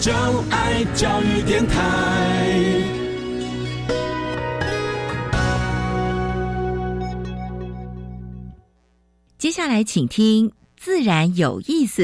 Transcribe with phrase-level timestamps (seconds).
[0.00, 0.10] 就
[0.48, 1.76] 爱教育电台。
[9.36, 10.48] 接下来，请听
[10.78, 12.02] 《自然有意思》。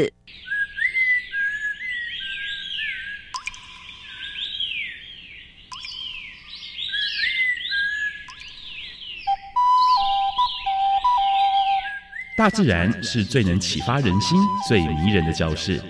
[12.37, 15.83] 大自然是最能启发人心、最迷人的教室。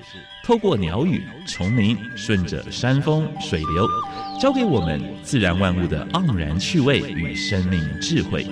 [0.46, 3.84] 透过鸟语、虫鸣，顺着山峰、水流，
[4.40, 8.46] 教给我们自然万物的盎然趣味与生命智慧。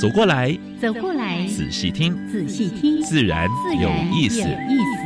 [0.00, 3.46] 走过来，走过来，仔细听，仔细听，自然
[3.78, 4.40] 有意思。
[4.40, 5.05] 有意思。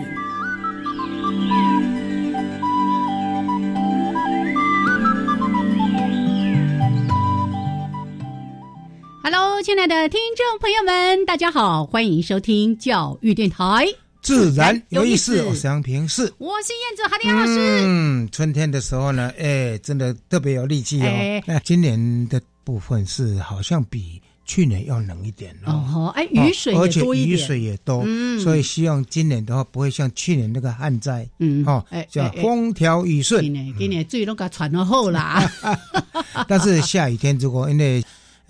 [9.91, 13.85] 的听众朋友们，大家好，欢迎收听教育电台。
[14.23, 17.83] 自然有意思，我是杨平是，我是燕子哈迪老师。
[17.89, 21.07] 嗯，春天的时候呢，哎，真的特别有力气哦。
[21.07, 25.83] 哎哎，今年的部分是好像比去年要冷一点哦。
[25.93, 27.37] 哦，哎，雨水也而且雨。
[27.37, 33.43] 水也多，嗯所以希望今年的话不会像去年那个旱灾，嗯哦哎，叫风调雨顺。
[33.43, 35.51] 今年今年最那个传到后啦。
[36.47, 38.01] 但是下雨天如果因为，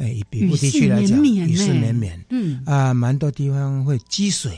[0.01, 4.53] 哎，以北部地区来讲，雨雨势势绵绵嗯，啊，蛮多地方会积水，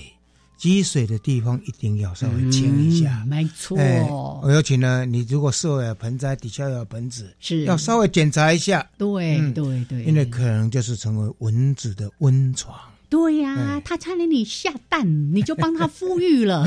[0.56, 3.28] 积水的地方一定要稍微清一下嗯。
[3.28, 3.76] 没错。
[3.76, 4.06] 哎，
[4.52, 12.78] 尤其呢，你如果设有盆栽，底下有盆子，是要稍微检查一下，对嗯对对，因为可能就是成为蚊子的温床。
[13.08, 16.64] 对呀、哎他差点你下蛋，你就帮它孵育了。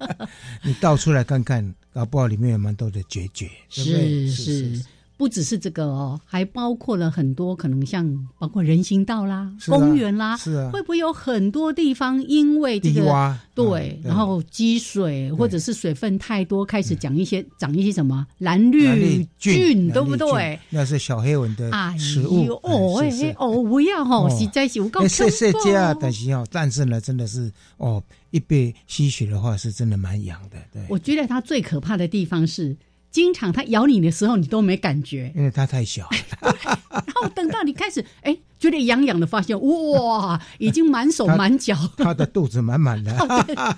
[0.62, 4.82] 你倒出来看看，搞不好里面有蛮多的决绝，是是对？
[5.20, 10.70] 是是，不只是这个哦，还包括了很多可能像包括人行道啦、啊公园啦，是啊。
[10.72, 20.58] 会不会有很多地方因为这个对，嗯然后积水或者是水分太多，开始长一些长一些什么蓝蓝绿绿菌，蓝对不绿对？？
[20.70, 24.30] 那是小黑蚊的哎食物呦，哦哎哦，不要吼，哦。
[24.38, 32.76] 实在是有够哎，谢谢恐怖家，但是哦，但是呢，真的是哦，一被吸血的话，是真的蛮痒的，对，我觉得它最可怕的地方是，
[33.10, 36.08] 经常它咬你的时候，你都没感觉，因为它太小，
[36.40, 41.76] 然后等到你开始哎觉得痒痒的，发现哇，已经满手它满脚。
[41.98, 43.12] 它的肚子满满的。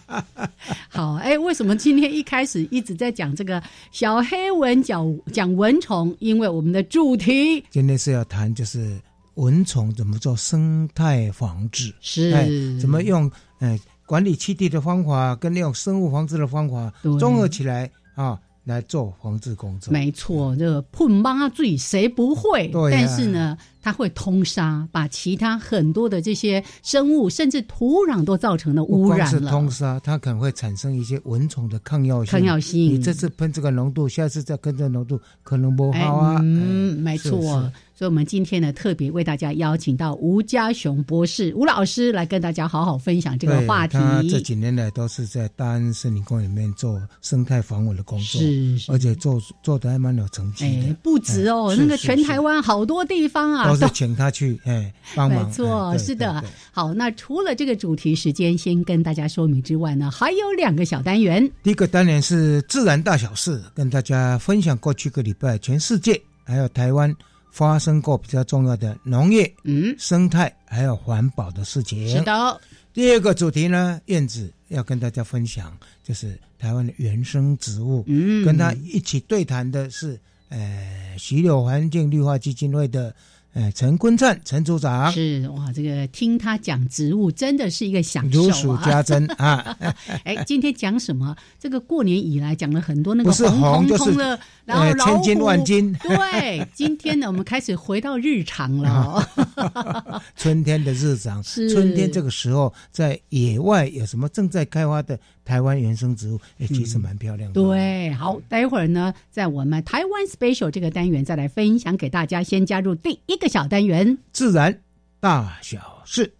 [0.90, 6.14] 好，哎，为什么今天一开始一直在讲这个小黑蚊讲讲蚊虫？
[6.18, 9.00] 因为我们的主题今天是要谈就是
[9.34, 12.48] 蚊虫怎么做生态防治，是哎，
[12.80, 19.92] 怎么用呃管理栖地的方法跟那种生物防治的方法对综合起来啊来做防治工作。
[19.92, 22.68] 没错，这个喷妈醉谁不会？
[22.68, 29.50] 对呀但是呢，它会通杀，把其他很多的这些生物，甚至土壤都造成了污染了。
[29.50, 32.30] 通杀，它可能会产生一些蚊虫的抗药性。
[32.30, 36.38] 抗药性你这次喷这个浓度，下次再跟这个浓度，可能不好啊。
[36.42, 37.40] 嗯，哎没错。
[37.40, 43.96] 是是所以，我们今天呢，特别为大家邀请到吴家雄博士、吴老师来跟大家好好分享这个对话题。
[43.96, 50.88] 他这几年来都是在大安森林公园里面做生态防蚊的工作，是是而且做做的还蛮有成绩的。
[50.88, 55.46] 哎，不止哦，哎那个全台湾好多地方啊，都是请他去哎帮忙。
[55.46, 56.42] 没错，哎是的。
[56.72, 61.48] 好，那除了这个主题时间先跟大家说明之外呢，还有两个小单元。
[61.62, 67.14] 第一个单元是自然大小事，跟大家分享过去个礼拜全世界还有台湾
[67.52, 72.08] 发生过比较重要的农业、嗯，生态还有环保的事情。
[72.08, 72.18] 是。
[72.22, 72.60] 的，
[72.94, 78.02] 第二个主题呢，燕子要跟大家分享，就是台湾的原生植物。
[78.06, 80.18] 嗯，跟他一起对谈的是，
[80.48, 83.14] 呃，徐柳环境绿化基金会的
[83.54, 88.82] 呃陈坤灿陈组长，是哇，这个听他讲植物真的是一个享受如数啊。
[88.84, 89.76] 家珍啊。
[90.24, 91.36] 哎，今天讲什么？
[91.58, 100.22] 这个过年以来讲了很多那个不是红红就是彤彤的，然后千金万金对，今天呢，我们开始回到日常了哦。
[100.36, 106.40] 春天的日常，是春天这个时候在野外有什么正在开花的台湾原生植物？
[106.58, 112.42] 哎，其实蛮漂亮的。，对，好，待会儿呢，在我们台湾 special 这个单元再来分享给大家。
[112.42, 114.80] 先加入第一个小单元，自然
[115.20, 116.32] 大小事。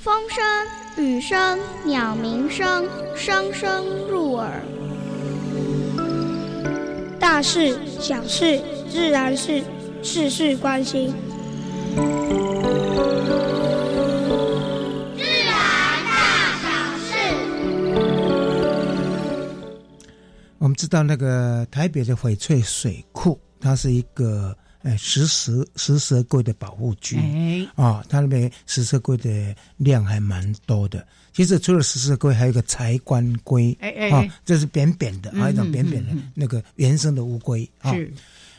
[0.00, 2.86] 风声、雨声、鸟鸣声，
[3.16, 4.60] 声声入耳。
[7.18, 8.60] 大事、小事、
[8.90, 9.62] 自然是
[10.02, 11.12] 事事关心。
[20.64, 27.18] 我们知道那个台北的翡翠水库，它是一个呃石蛇石蛇龟的保护区。
[27.18, 31.06] 哎，啊、它那边石蛇龟的量还蛮多的。
[31.34, 37.92] 其实除了石蛇龟，还有一个柴棺龟，啊、哎哎哎这是扁扁的，嗯还有一种扁扁的嗯嗯那个原生的乌龟啊。
[37.92, 38.10] 是，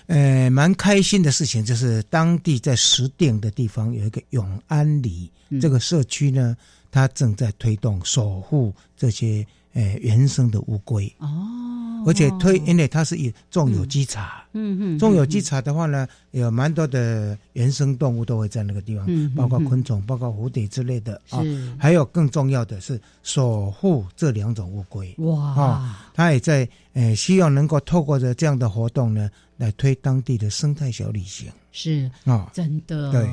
[0.06, 6.56] 呃，蛮开心的事情就是当地在石碇的地方有一个永安里、嗯这个社区呢，
[6.92, 9.44] 它正在推动守护这些
[9.76, 14.44] 呃原生的乌龟，哦，而且推，因为它是以种有机茶。
[14.56, 19.06] 嗯嗯，种有机茶的话呢，有蛮多的原生动物都会在那个地方，
[19.36, 21.44] 包括嗯昆虫，包括蝴蝶之类的啊。
[21.78, 25.14] 还有更重要的是守护这两种乌龟。
[25.18, 32.50] 哇哦，他也在呃希望能够透过着这样的活动呢，来推当地的生态小旅行是啊。
[32.54, 33.12] 真的。
[33.12, 33.30] 对，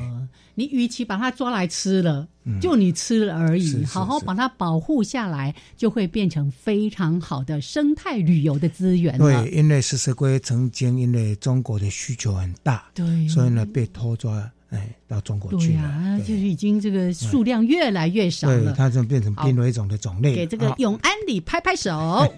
[0.55, 9.51] 你与其把它抓来吃了，嗯就你吃了而已，好好把它保护下来，就会变成非常好的生态旅游的资源了对，。
[9.51, 15.73] 因为食蛇龟曾经因为中国的需求很大，对，所以呢被拖抓哎到中国去了。
[15.73, 18.73] 对呀、对就是已经这个数量越来越少对，了。
[18.73, 20.35] 它就变成濒危种的种类。
[20.35, 22.33] 给这个啊永安里拍拍手。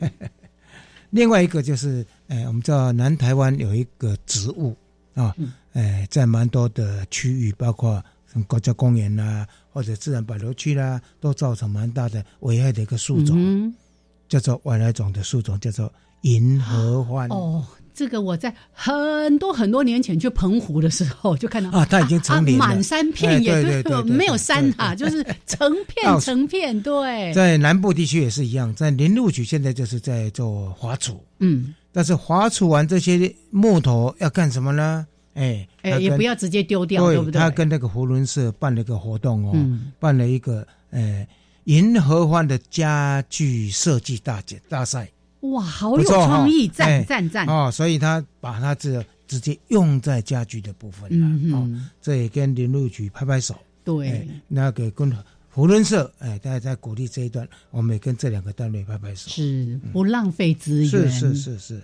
[1.11, 4.75] 另外一个就是，哎，我们知道南台湾有一个植物
[5.13, 8.03] 啊，嗯呃，在蛮多的区域，包括
[8.47, 13.73] 国家公园啦、或者自然保留区啦，都造成蛮大的危害的一个树种，嗯
[14.27, 15.89] 叫做外来种的树种，叫做
[16.21, 17.29] 银河欢。
[17.29, 17.63] 哦，
[17.95, 35.07] 这个我在很多很多年前去澎湖的时候就看到啊它已经成满山遍野，哎对对对对没有山啊，就是成片成片，对，在南部地区也是一样，在林路局现在就是在做华储，嗯，但是华储完这些木头要干什么呢？
[35.35, 37.39] 哎，哎，也不要直接丢掉，对不对？
[37.39, 39.91] 他跟那个胡伦社办了一个活动哦，嗯。
[39.99, 41.25] 办了一个呃
[41.65, 45.09] 银河欢的家具设计大奖大赛
[45.51, 51.69] 哇，好有创意，赞哎赞赞，哦，所以他把他这直接用在家具的部分了，哦，
[52.01, 54.09] 这也跟林路局拍拍手，对。
[54.09, 55.11] 哎，，那个跟
[55.49, 61.81] 胡伦社哎，大家在鼓励这一段，我们也跟这两个单位拍拍手，是不浪费资源，是是是是。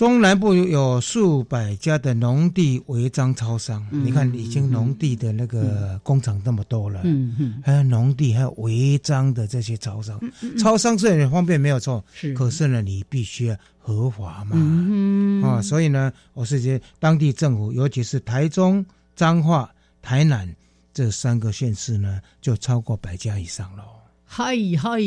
[0.00, 10.18] 中南部有数百家的农地违章超商，嗯你看已经农地的那个工厂那么多了，嗯嗯，还有农地，还有违章的这些超商。
[10.58, 12.32] 超商虽然方便没有错，是。
[12.32, 14.52] 可是呢，你必须要合法嘛。
[14.54, 18.82] 嗯啊，所以呢，我是觉得当地政府，尤其是台中、
[19.14, 19.70] 彰化、
[20.00, 20.50] 台南
[20.94, 23.84] 这三个县市呢，就超过百家以上了。
[24.24, 24.98] 嗨嗨，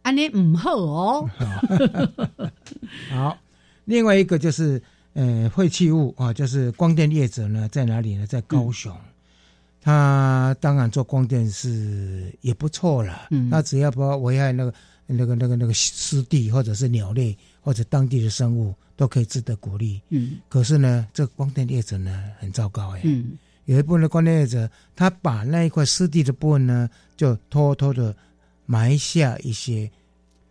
[0.00, 1.30] 安尼唔好哦，
[3.12, 3.36] 好，
[3.90, 4.80] 另外一个就是
[5.14, 8.24] 呃废弃物啊，就是光电业者呢在哪里呢？
[8.24, 8.96] 在高雄。
[9.82, 13.48] 他当然做光电是也不错了，嗯。
[13.50, 14.74] 那只要不危害那个
[15.06, 20.00] 那个那个那个湿地或者是鸟类或者当地的生物，都可以值得鼓励。
[20.10, 20.38] 嗯。
[20.48, 23.32] 可是呢，这个光电业者呢很糟糕哎、嗯，
[23.64, 28.14] 有一部分的光电业者，他把那一块湿地的部分呢，就偷偷的
[28.66, 29.90] 埋下一些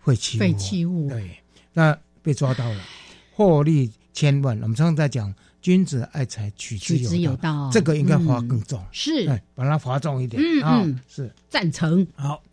[0.03, 1.37] 废弃物，废弃物，对，
[1.71, 2.81] 那被抓到了，
[3.39, 4.59] 获利千万。
[4.61, 10.43] 我们常常在讲君子爱财，取之有有道，道，这个应该划更嗯重，是哎，把它划重一点。
[10.45, 12.43] 嗯啊嗯是赞成，好。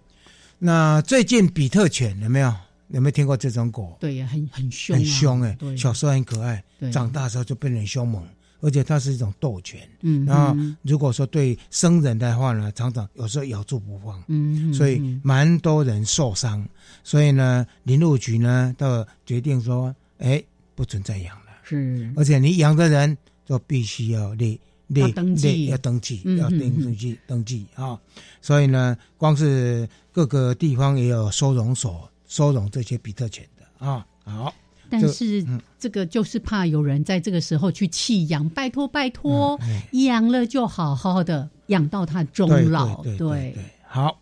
[0.61, 2.55] 那最近比特犬有没有？
[2.91, 3.97] 有没有听过这种狗？
[3.99, 8.23] 对呀，很很凶啊，很凶哎、对，小时候很可爱对，长大的时候就变得很凶猛，
[8.61, 9.81] 而且它是一种斗犬。
[10.03, 16.65] 嗯，然后嗯如果说对生人的话呢，常常有时候咬住不放，嗯，嗯所以嗯蛮多人受伤。
[17.03, 20.41] 所以呢，林务局呢，都决定说，哎，
[20.77, 22.13] 不准再养了，是。
[22.15, 24.57] 而且你养的人就必须要列
[24.87, 25.53] 列要登记。
[25.53, 26.83] 列要登记，嗯要登嗯。
[26.85, 27.99] 登记登记啊。
[28.41, 34.07] 所以呢，光是各个地方也有收容所收容这些比特犬的啊。
[34.25, 34.55] 好，
[34.89, 35.61] 但是嗯。
[35.79, 39.59] 这个就是怕有人在这个时候去弃养，拜托拜托，
[39.93, 43.55] 养了就好好的养到它终对老，对对。
[43.87, 44.19] 好。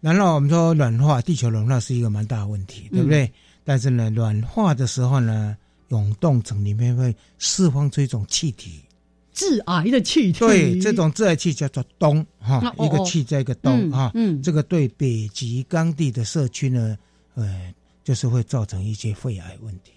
[0.00, 3.32] 然后我们说软化，地球暖化是一个蛮大的问题，对不对？
[3.64, 5.56] 但是呢，软化的时候呢，
[5.88, 8.80] 永冻层里面会释放出一种气体，
[9.32, 14.42] 致癌的气体，对，这种致癌气叫做氡哈一个气在一个氡嗯哈，嗯。
[14.42, 16.96] 这个对北极缸地的社区呢，
[17.34, 19.92] 呃，就是会造成一些肺癌问题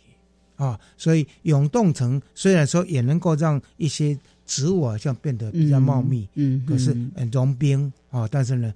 [0.56, 0.80] 啊。
[0.98, 6.96] 所以永冻层虽然说也能够让一些植物好像变得比较茂密，嗯，嗯，可是
[7.32, 8.74] 融冰啊，但是呢，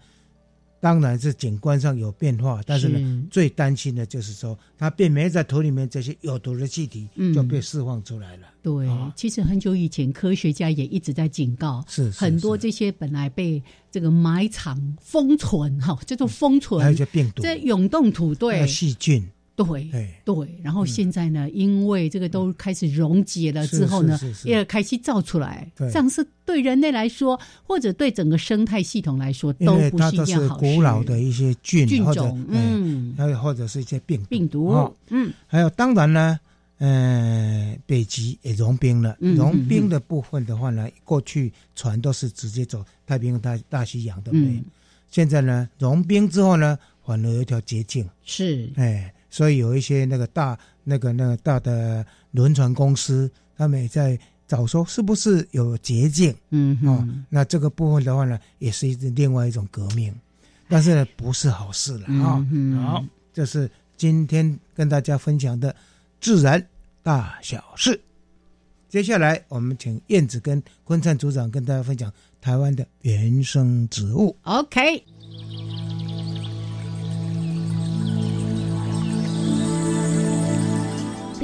[0.83, 3.27] 当然是景观上有变化，但是呢，是。
[3.31, 7.33] 最担心的就是说，它便没在土里面这些有毒的气体嗯。
[7.33, 8.47] 就被释放出来了。
[8.61, 18.67] 对啊，其实很久以前，科学家也一直在警告，是是很多是这些本来被这个埋藏、封存哈，叫做封存还有一，些病毒，这涌动土对。
[18.67, 19.25] 细菌，
[19.55, 25.91] 对哎，对，然后现在呢，因为这个都开始溶解了之后呢也开始造出来，对。
[25.91, 30.75] 这样是对人类来说，或者对整个生态系统来说，都不是一件好事。
[30.75, 34.27] 古老的一些菌菌种，嗯，嗯，还有或者是一些病毒。
[34.27, 36.39] 病毒哦，嗯，还有当然呢，
[36.79, 39.15] 呃，北极也融冰了。
[39.19, 44.48] 嗯融冰的部分的话呢，过去船都是直接走太平洋大大西洋，对不对？
[44.48, 44.65] 嗯。
[45.12, 57.03] 现在呢，融冰之后呢，反而有一条捷径，是，哎，所以有一些那个大那个那个大的轮船公司，他们也在找说是不是有捷径嗯哦，。
[57.29, 60.13] 那这个部分的话呢，也是一另外一种革命，
[60.69, 65.75] 但是呢，不是好事了啊、嗯好，这是今天跟大家分享的
[66.21, 66.63] 自然
[67.01, 67.99] 大小事。
[68.87, 74.37] 接下来，我们请燕子跟昆灿组长跟大家分享台湾的原生植物。
[74.43, 75.03] OK，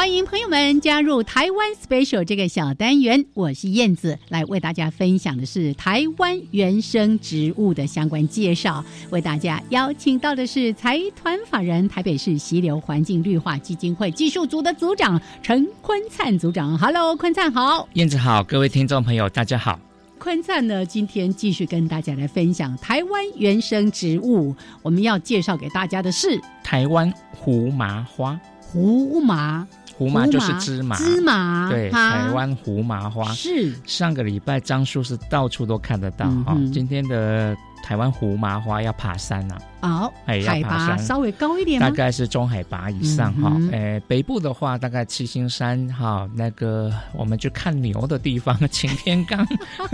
[0.00, 8.82] 欢迎朋友们加入台湾 Special 这个小单元，我是燕子，来为大家分享的是台湾原生植物的相关介绍。
[9.10, 16.78] 为大家邀请到的是财团法人台北市溪流环境绿化基金会技术组的组长陈坤灿组长。
[16.78, 17.86] Hello，坤灿好。
[17.92, 19.78] 燕子好，各位听众朋友，大家好。
[20.18, 24.56] 坤灿呢，今天继续跟大家来分享台湾原生植物。
[24.80, 29.68] 我们要介绍给大家的是台湾胡麻花，胡麻，
[30.00, 33.30] 胡麻就是芝麻，芝麻，对，台湾胡麻花。
[33.34, 33.74] 是。
[33.84, 37.54] 上个礼拜樟树是到处都看得到哈、今天的
[37.84, 40.96] 台湾胡麻花要爬山啊，好，哎要海爬山。
[40.96, 41.90] 拔稍微高一点大？
[41.90, 43.52] 概是中海拔以上哈。
[43.56, 49.46] 嗯呃，北部的话大概七星山哈，那个我们去看牛的地方，擎天岗，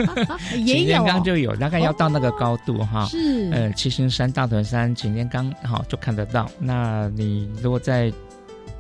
[0.55, 3.07] 擎天也有岗就有，大概要到那个高度哈。
[3.07, 3.51] 是。
[3.51, 6.49] 呃，七星山、大屯山、擎天岗，好就看得到。
[6.61, 8.13] 那你如果在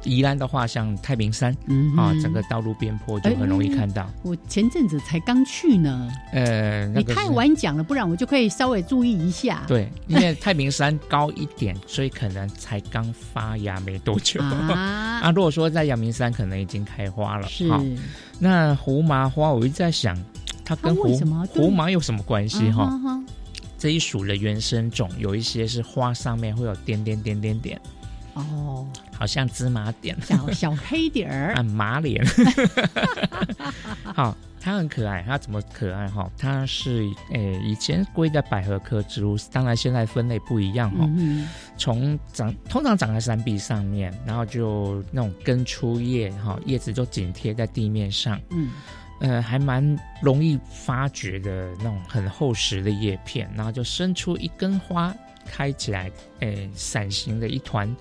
[0.06, 4.08] 宜兰的话，像太平山嗯啊，整个道路边坡就很容易看到。
[4.22, 9.64] 我前阵子才刚去呢，呃，那你太晚讲了，不然我就可以稍微注意一下。
[9.66, 14.40] 对，因为太平山高一点，所以可能才刚发芽没多久。
[14.40, 17.48] 啊， 啊，如果说在阳明山，可能已经开花了。
[17.48, 17.82] 是好
[18.38, 20.16] 那胡麻花，我一直在想，
[20.64, 22.84] 它跟胡什么胡麻有什么关系哈？
[22.84, 23.22] 啊哈
[23.78, 27.78] 这一属的原生种有一些是花上面会有点点点点点，
[28.32, 28.86] 哦，
[29.18, 30.16] 好像芝麻点。
[30.22, 32.24] 小小黑点儿 啊，马脸，
[34.14, 35.22] 好，它很可爱。
[35.26, 36.30] 它怎么可爱哈？
[36.38, 41.04] 它是诶、以前归在百合科植物，当然现在分类不一样哈。
[41.16, 48.70] 嗯从长通常长在山壁上面，然后就那种根出叶哈，叶子就紧贴在地面上，嗯
[49.20, 55.14] 呃，还蛮容易发掘的那种很厚实的叶片，然后就伸出一根花，
[55.46, 57.94] 开起来，诶、伞形的一团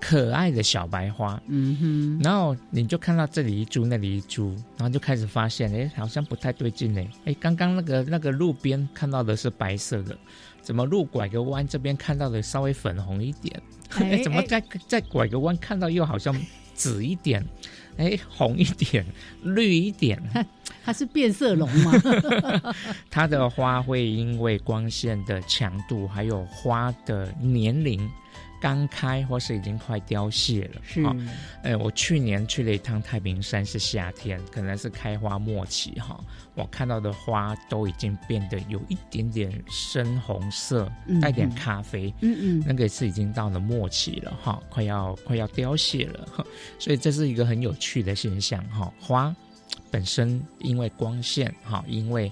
[0.00, 1.40] 可爱的小白花。
[1.46, 10.16] 嗯哼，然后你就看到这里一株，那里一株，然后就开始发现，哎，好像不太对劲哎，哎，刚刚那个那个路边看到的是白色的，
[10.62, 13.62] 怎么路拐个弯这边看到的稍微粉红一点？
[13.96, 16.34] 哎， 怎么再再拐个弯看到又好像
[16.74, 17.44] 紫一点？
[17.98, 19.04] 哎，红一点，
[19.44, 20.18] 绿一点，
[20.82, 21.92] 它是变色龙吗？
[23.10, 28.10] 它的花会因为光线的强度，还有花的年龄。
[28.60, 31.02] 刚开或是已经快凋谢了，是。
[31.02, 31.16] 好
[31.62, 36.22] 呃，我去年去了一趟太平山，是夏天，可能是开花末期哈。
[36.54, 42.60] 我看到的花都已经变得有一点点深红色嗯，带点咖啡，嗯。
[42.60, 46.28] 嗯，那个是已经到了末期了哈，快要快要凋谢了，
[46.78, 48.92] 所以这是一个很有趣的现象哈。
[49.00, 49.34] 花
[49.90, 52.30] 本身因为光线哈，因为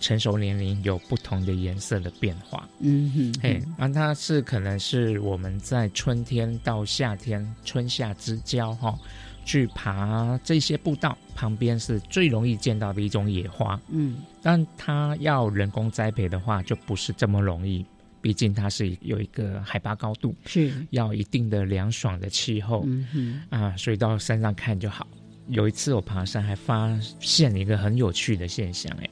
[0.00, 8.98] 成熟年龄有不同的颜色的变化，嗯哼，嘿，那它是可能是我们在春天到夏天，春夏之交哈、
[9.44, 14.16] 去爬这些步道旁边是最容易见到的一种野花，嗯。
[14.42, 17.84] 但它要人工栽培的话，就不是这么容易，
[18.22, 25.06] 毕竟它是有一个海拔高度，是，要一定的凉爽的气候、嗯哼，啊，所以到山上看就好。
[25.48, 29.10] 有一次我爬山还发现一个很有趣的现象，哎，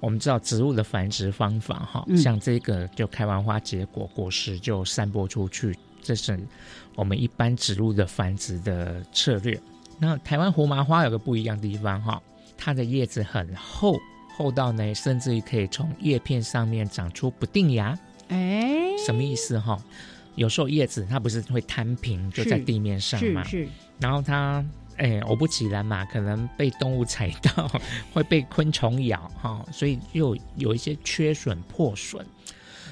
[0.00, 6.38] 我们知道植物的繁殖方法哈，嗯像这个就开完花结果，果实就散播出去，这是
[6.94, 9.58] 我们一般植物的繁殖的策略。
[9.98, 12.22] 那台湾胡麻花有个不一样的地方哈，
[12.56, 13.98] 它的叶子很厚
[14.36, 17.98] 厚到呢，甚至于可以从叶片上面长出不定芽。
[18.28, 19.76] 哎，什么意思哈？
[20.36, 23.42] 有时候叶子它不是会摊平，就在地面上嘛。
[23.42, 23.68] 是是。
[23.98, 24.64] 然后它，
[24.98, 27.70] 哎，偶不其然嘛，可能被动物踩到，
[28.12, 32.24] 会被昆虫咬哈，所以又有一些缺损破损。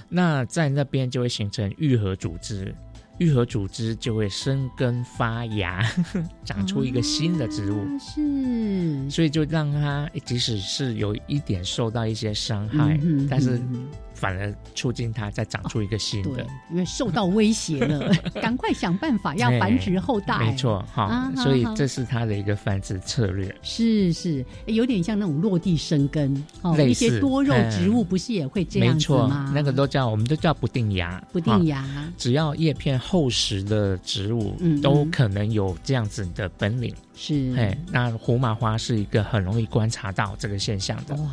[0.09, 2.75] 那在那边就会形成愈合组织。
[3.19, 5.83] 愈合组织就会生根发芽，
[6.45, 13.59] 长出一个新的植物，是，所以就让它即使是有一点受到一些伤害，但是。
[14.17, 20.39] 反而促进它再长出一个新的，因为受到威胁了， 赶快想办法要繁殖后代。
[20.39, 23.55] 没错，哈，所以这是它的一个繁殖策略。
[23.63, 29.53] 是是，有点像那种落地生根哦，一些多肉植物不是也会这样子吗？
[29.55, 31.85] 那个都叫我们都叫不定芽，不定芽。
[32.17, 36.95] 只要叶片厚实的植物，都可能有这样子的本领。
[37.15, 41.15] 是，哎，那胡麻花是一个很容易观察到这个现象的。
[41.17, 41.31] 哇。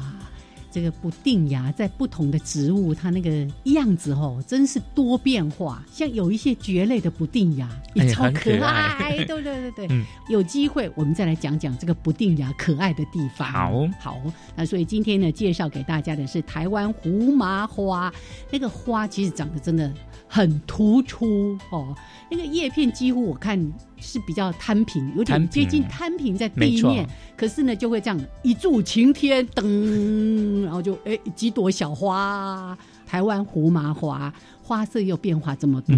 [0.74, 5.86] 这个不定芽在不同的植物，它那个样子哦，真是多变化。
[5.92, 10.06] 像有一些蕨类的不定芽也超可爱， 对对对对。
[10.30, 13.48] 有机会我们再来讲讲这个不定芽可爱的地方。
[13.48, 14.22] 好，好。
[14.56, 18.12] 那所以今天呢，介绍给大家的是台湾胡麻花。
[18.50, 19.94] 那个花其实长得真的
[20.34, 21.96] 很突出哦，
[22.32, 23.72] 那个叶片几乎我看。
[24.06, 35.98] 是比较摊平，有点接近摊平在地面，可是呢，就会这样一柱擎天，噔，然后就哎几朵小花，台湾胡麻花，花色又变化这么多，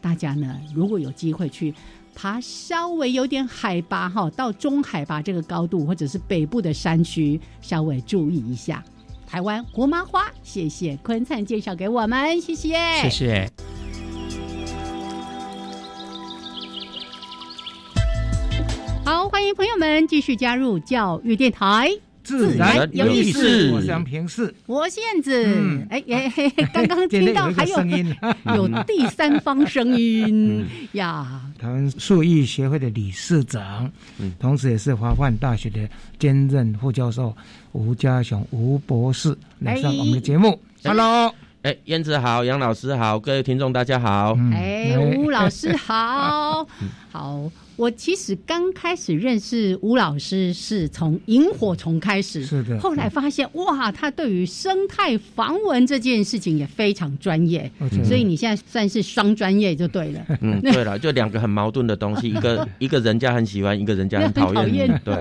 [0.00, 1.72] 大家呢如果有机会去
[2.12, 8.82] 爬稍微有点海拔哈，到中海拔这个高度，或者是北部的山区，稍微注意一下
[9.28, 10.26] 台湾胡麻花。
[10.42, 13.50] 谢谢坤灿介绍给我们，谢谢，谢谢。
[19.04, 21.90] 好，欢迎朋友们继续加入教育电台，
[22.28, 23.70] 自然有意思。
[23.72, 25.86] 我想平视，我是燕子。
[25.88, 26.30] 哎哎，
[26.74, 28.14] 刚刚 听到还有声音，
[28.54, 30.66] 有第三方声音。
[30.92, 31.40] 呀。
[31.58, 33.90] 台湾树艺协会的理事长，
[34.38, 35.88] 同时也是华范大学的
[36.18, 37.34] 兼任副教授
[37.72, 40.60] 吴家雄吴博士来上我们的节目。
[40.84, 44.36] Hello，哎，燕子好，杨老师好，各位听众大家好。
[44.52, 46.66] 哎，吴老师好，
[47.10, 47.50] 好。
[47.74, 52.78] 我其实刚开始认识吴老师是从萤火虫开始，是的。
[52.80, 57.70] 后来发现哇，他对于生态防蚊这件事情也非常专业，
[58.04, 60.26] 所以你现在算是双专业就对了。
[60.40, 65.00] 嗯， 对了，就两个很矛盾的东西，一个 一个人家很喜欢，一个人家很讨厌。
[65.04, 65.14] 对。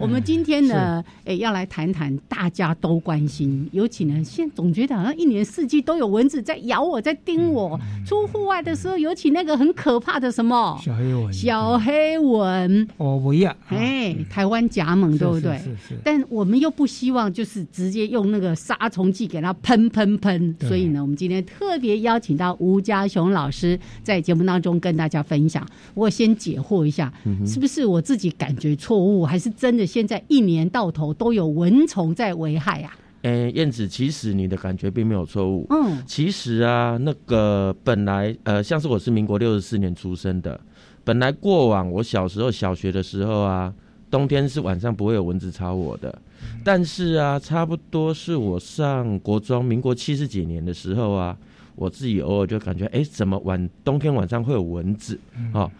[0.00, 7.78] 我们今天呢，诶，要来谈谈大家都关心，尤其呢，现总觉得好像一年四季都有蚊子在咬我，在叮我。
[8.06, 15.58] 出户外的时候，尤其那个很可怕的什么小黑蚊，小黑蚊，哦不要，哎，台湾甲猛，对不对？
[15.58, 15.98] 是是。
[16.02, 25.66] 但我们又不希望就是直接用那个杀虫剂给它喷喷喷，所以呢，我们今天特别邀请到吴家雄老师在节目当中跟大家分享。
[25.92, 27.12] 我先解惑一下，
[27.46, 29.89] 是不是我自己感觉错误，还是真的？
[29.90, 32.96] 现在一年到头都有蚊虫在危害啊！
[33.22, 35.66] 诶，燕子，其实你的感觉并没有错误。
[35.70, 40.58] 嗯，其实啊，那个本来呃，像是我是民国六十四年出生的，
[41.02, 43.74] 本来过往我小时候小学的时候啊，
[44.10, 46.16] 冬天是晚上不会有蚊子吵我的。
[46.64, 51.36] 但是啊，差不多是我上国中，民国七十几年的时候啊，
[51.74, 55.18] 我自己偶尔就感觉，哎，怎么晚冬天晚上会有蚊子？
[55.52, 55.70] 哦。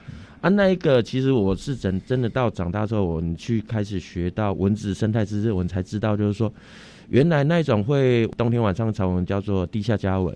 [0.40, 6.50] 啊，那一个其实我是真真的到长大之后，我们去开始学到蚊子生态知识，我们才知道，就是说，
[7.10, 10.34] 原来那种会冬天晚上吵蚊叫做地下家蚊，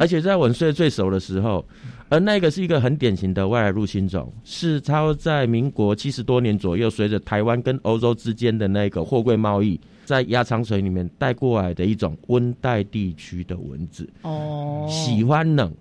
[0.00, 1.64] 而且在蚊睡最熟的时候，
[2.08, 15.72] 而那个是一个很典型的外来入侵种，是它在民国七十多年左右，随着台湾跟欧洲之间的那个货柜贸易，在压舱水里面带过来的一种温带地区的蚊子，哦，喜欢冷。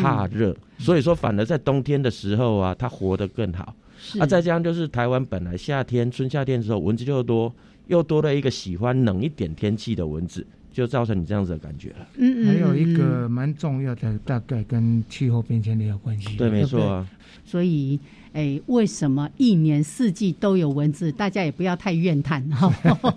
[0.00, 3.74] 怕热，所以说反而在冬天的时候啊，它活得更好。
[4.18, 7.54] 啊，再加上就是台湾本来夏天春夏天的时候蚊子就多，
[7.86, 12.06] 又多了一个喜欢冷一点天气的蚊子，就造成你这样子的感觉了。
[12.18, 12.46] 嗯嗯。
[12.46, 16.36] 还有一个蛮重要的，大概跟气候变迁也有关系。
[16.36, 16.84] 对，没错。
[16.84, 17.08] 啊
[17.46, 17.98] 所以。
[18.34, 21.12] 哎，为什么一年四季都有蚊子？
[21.12, 22.68] 大家也不要太怨叹哈。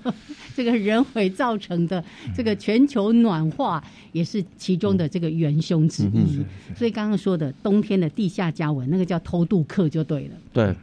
[0.55, 2.03] 这个人为造成的
[2.35, 6.45] 这个全球暖化也是其中的这个元凶之一。
[6.75, 10.35] 所以刚刚说的冬天的地下加蚊，那个叫偷渡客就对了。
[10.53, 10.75] 对，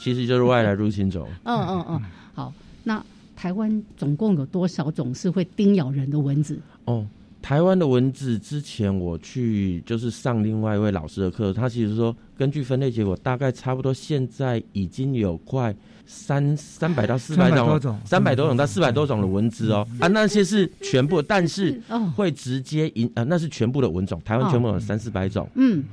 [0.00, 1.28] 其实就是外来入侵种。
[1.44, 2.02] 嗯嗯嗯，
[2.32, 2.54] 好。
[2.84, 3.04] 那
[3.46, 6.58] 台湾总共有多少种是会叮咬人的蚊子？
[6.86, 7.06] 哦。
[7.40, 15.72] 台湾的蚊子，之前我去就是上另外一位老师的课，他其实说根据分类结果，大概差不多现在已经有快
[16.06, 21.80] 三三百到四百种，三百多种到四百多种的蚊子哦啊，那些是全部，但是
[22.16, 25.84] 会直接引啊，那是全部的蚊种，台湾全部有三四百种，嗯，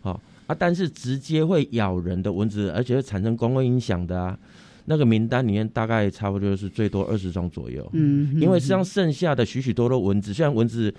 [0.00, 4.38] 好啊，但是直接会咬人的蚊子，而且会产生公共影响的啊。
[4.86, 10.94] 那个名单里面大概差不多是最多二十种左右，嗯，因为实际上剩下的许许多多蚊子，虽然蚊子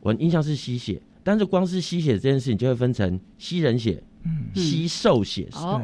[0.00, 4.02] 我印象是吸血，但是光是吸血这件事情就会分成吸人血、
[4.54, 5.80] 吸兽血，哦，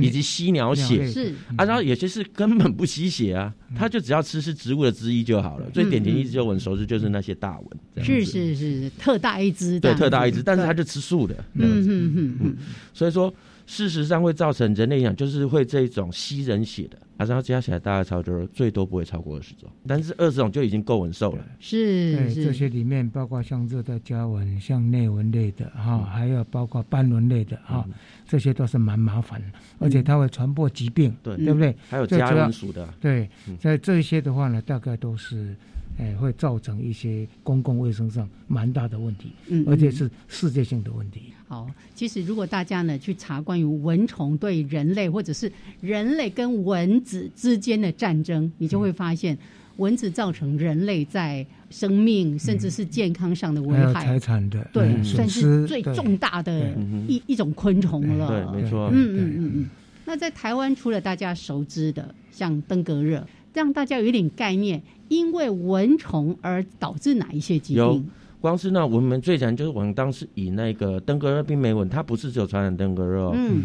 [0.00, 1.34] 以及吸鸟血，是。
[1.56, 5.70] 啊，然后有些是根本不吸血啊，它就只要吃是植物的汁液就好了。
[5.70, 12.56] 最典型一只就蚊熟知就是那些大蚊，是是是特大一只，对，特大一只，但是它就吃素的，嗯嗯嗯嗯，
[12.92, 13.32] 所以说。
[13.66, 21.46] 事实上会造成人类影响，就是会这种吸人血的，啊然后加起来大概超多，最多不会超过二十种，但是二十种就已经够稳受了。
[21.60, 27.79] 是，对这些里面包括像热带家蚊、像内蚊类的哈，还有包括斑蚊类的哈，
[28.26, 29.46] 这些都是蛮麻烦的，
[29.78, 31.76] 而且它会传播疾病，对对不对？
[31.88, 35.54] 还有家蚊属的，对，在这些的话呢，大概都是。
[35.98, 41.24] 哎，会造成一些公共卫生上蛮大的问题，嗯，而且是世界性的问题。
[41.46, 49.36] 好，其实如果大家呢去查关于蚊虫对人类，或者是人类跟蚊子之间的战争，你就会发现
[49.80, 56.70] 蚊子造成人类在生命甚至是健康上的危害、财产的对，算是最重大的
[57.08, 58.28] 一一种昆虫了。
[58.28, 58.88] 对，没错。
[58.92, 59.70] 嗯嗯嗯嗯。
[60.04, 64.80] 那在台湾，除了大家熟知的像登革热，让大家有一点概念。
[65.08, 67.82] 因为蚊虫而导致哪一些疾病？
[67.82, 68.00] 有，
[68.40, 73.64] 光是那我们最常就是我们当时以那个登革热病媒蚊，它不是只有传染登革热，嗯，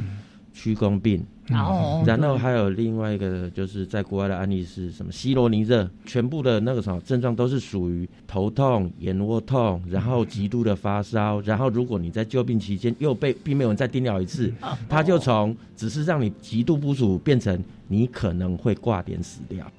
[0.55, 14.51] 驱弓病，哦，然后还有另外一个就是在国外的案例是什么西罗尼热，全部的那个什么症状都是属于头痛、眼窝痛，然后极度的发烧，然后如果你在救病期间又被病媒蚊再叮咬一次，
[14.87, 19.69] 它就从只是让你极度不舒服变成你可能会挂点死掉。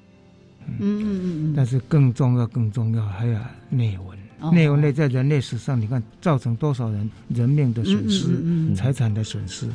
[0.67, 0.77] 嗯。
[0.79, 9.67] 嗯嗯但是更重要、更重要还有内文，内蚊类在人类史上，你看造成多少人人命的损失、财产的损失。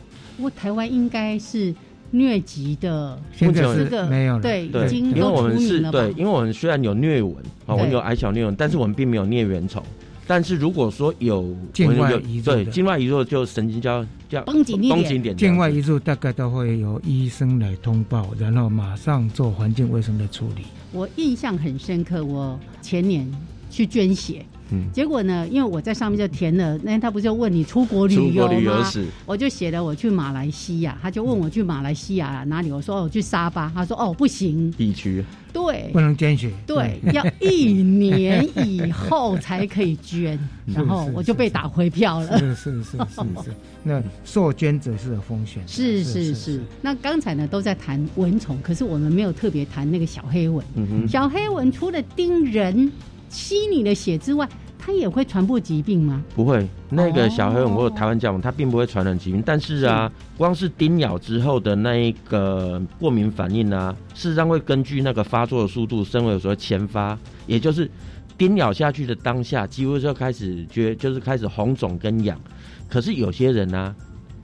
[0.42, 1.72] 不过台湾应该是
[2.12, 9.80] 疟疾的，现在是没有了，对，已经因为我们是对，因为我们虽然有疟蚊，啊，我们有矮小疟蚊，但是我们并没有疟原虫。
[10.26, 20.64] 但是如果说有境外移入，对境外移入就神经叫叫绷紧紧点，境外移入大概都会有医生来通报，然后马上做环境卫生的处理。
[20.90, 23.32] 我印象很深刻，我前年
[23.70, 24.44] 去捐血。
[24.92, 25.46] 结果呢？
[25.48, 28.90] 因为我在上面就填了，那他不就问你出国旅游吗？
[29.26, 32.70] 我就写了我去马来西亚，他就问我去马来西亚哪里？
[32.70, 42.38] 我说我去沙巴，他说哦不行，地区对不能捐血，对要一年以后才可以捐， 然后我就被打回票了。
[42.38, 45.62] 是是是是是， 那受捐者是有风险。
[45.66, 50.64] 是是是，那刚才呢都在谈蚊虫，可是我们没有特别谈那个小黑蚊。
[51.08, 52.90] 小黑蚊除了叮人。
[53.32, 54.46] 吸你的血之外，
[54.78, 56.22] 它也会传播疾病吗？
[56.34, 59.42] 不会，那个小黑蚊或者台湾角蚊，它并不会传染疾病。
[59.44, 67.90] 但是啊，光是叮咬之后的那一个过敏反应啊，事实上会根据那个发作的速度，升为所谓前发，也就是
[68.36, 72.38] 叮咬下去的当下，几乎就开始觉就是开始红肿跟痒。
[72.88, 73.94] 可是有些人呢，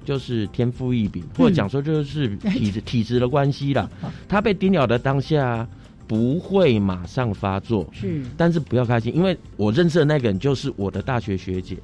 [0.05, 3.87] 就是天赋异禀，或者讲说就是 体质体质的关系啦，
[4.27, 5.69] 他被叮咬的当下。
[6.09, 11.77] 不会马上发作，是，但是不要开心，因为我认识的那个人就是我的大学学姐。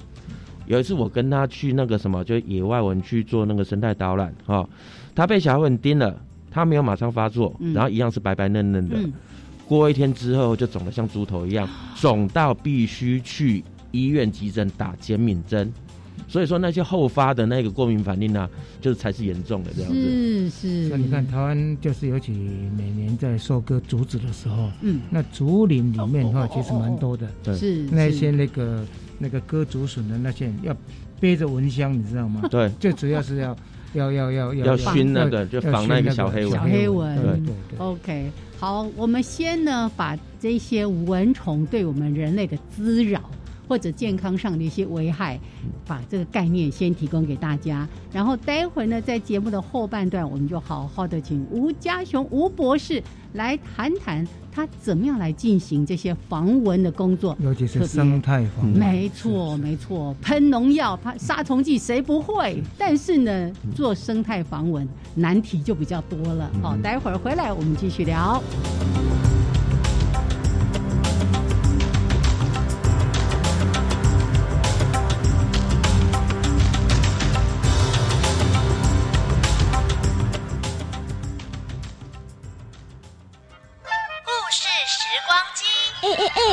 [0.67, 4.67] 有一次我跟她去那个什么，就野外文去做那个生态导览，哈，
[5.15, 6.19] 她被小蚊叮了，
[6.51, 8.97] 她没有马上发作，然后一样是白白嫩嫩的，
[9.69, 15.71] 过一天之后就肿得像猪头一样，肿到必须去医院急诊打减敏针。
[16.27, 18.49] 所以说那些后发的那个过敏反应呢，
[18.81, 19.97] 就是才是严重的这样子。
[20.01, 20.89] 是是。
[20.89, 22.33] 那你看台湾就是尤其
[22.77, 27.29] 每年在收割竹子的时候，嗯，那竹林里面的话其实蛮多的。
[27.43, 27.57] 对。
[27.57, 27.85] 是。
[27.91, 28.85] 那些那个
[29.19, 30.77] 那个割竹笋的那些人要
[31.21, 32.49] 背着蚊香，你知道吗？
[32.51, 32.69] 对。
[32.81, 33.57] 最主要是要
[33.93, 36.51] 要要要要熏那个，就防那个小黑蚊。
[36.51, 37.17] 小黑蚊。
[37.17, 37.79] 对对对。
[37.79, 43.21] OK，好，我们先呢把这些蚊虫对我们人类的滋扰。
[43.69, 45.39] 或者健康上的一些危害，
[45.87, 47.89] 把这个概念先提供给大家。
[48.13, 58.67] 然后待会呢，在节目的后半段，我们就好好的请吴家雄吴博士来谈谈他怎么样来进行这些防蚊的工作，尤其是生态防。
[58.67, 62.63] 没错，没错，喷农药、喷杀虫剂谁不会？
[62.79, 66.51] 但是呢，做生态防蚊难题就比较多了。
[66.63, 68.41] 好，待会儿回来我们继续聊。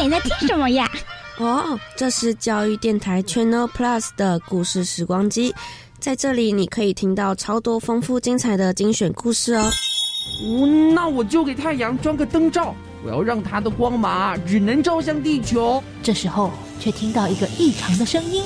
[0.09, 0.15] 机。
[0.15, 0.89] 哎哎哎，在听什么呀？
[1.37, 5.53] 哦，这是教育电台 Channel Plus 的故事时光机，
[5.99, 9.71] 在这里你可以听到超多丰富精彩的精选故事哦。
[10.43, 15.81] 哦，那我就给太阳装个灯罩，我要让它的光芒只能照向地球。
[16.03, 18.43] 这时候，却听到一个异常的声音，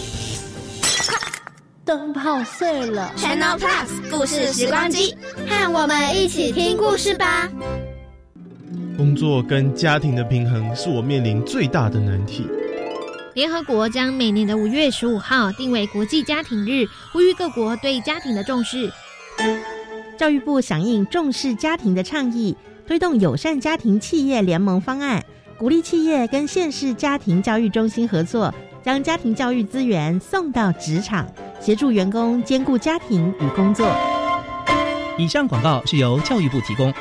[1.83, 3.11] 灯泡碎了。
[3.17, 5.13] Channel Plus 故事时光机，
[5.49, 7.49] 和我们一起听故事吧。
[8.95, 12.47] 工作跟家庭的平衡是我面临最大的难题。
[13.33, 18.89] 联合国将每年的五月十五号定为国际家庭日，呼吁各国对家庭的重视。
[20.17, 22.55] 教育部响应重视家庭的倡议，
[22.87, 25.21] 推动友善家庭企业联盟方案，
[25.57, 31.27] 鼓励企业跟县市家庭教育中心合作，将家庭教育资源送到职场，
[31.59, 33.93] 协助员工兼顾家庭与工作。
[35.17, 36.93] 以上广告是由教育部提供。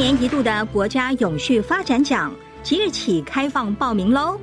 [0.00, 4.40] 一年一度的国家永续发展奖即日起开放报名喽！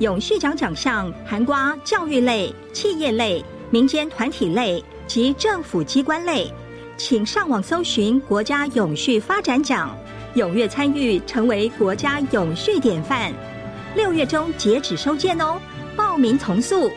[0.00, 3.40] 永续奖奖项涵盖教育类、企业类。
[3.70, 6.52] 民间团体类及政府机关类，
[6.96, 9.96] 请上网搜寻国家永续发展奖，
[10.34, 13.32] 踊跃参与，成为国家永续典范。
[13.94, 15.56] 六月中截止收件哦，
[15.94, 16.90] 报名从速。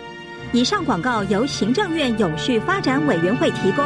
[0.52, 3.86] 以上广告由行政院永续发展委员会提供。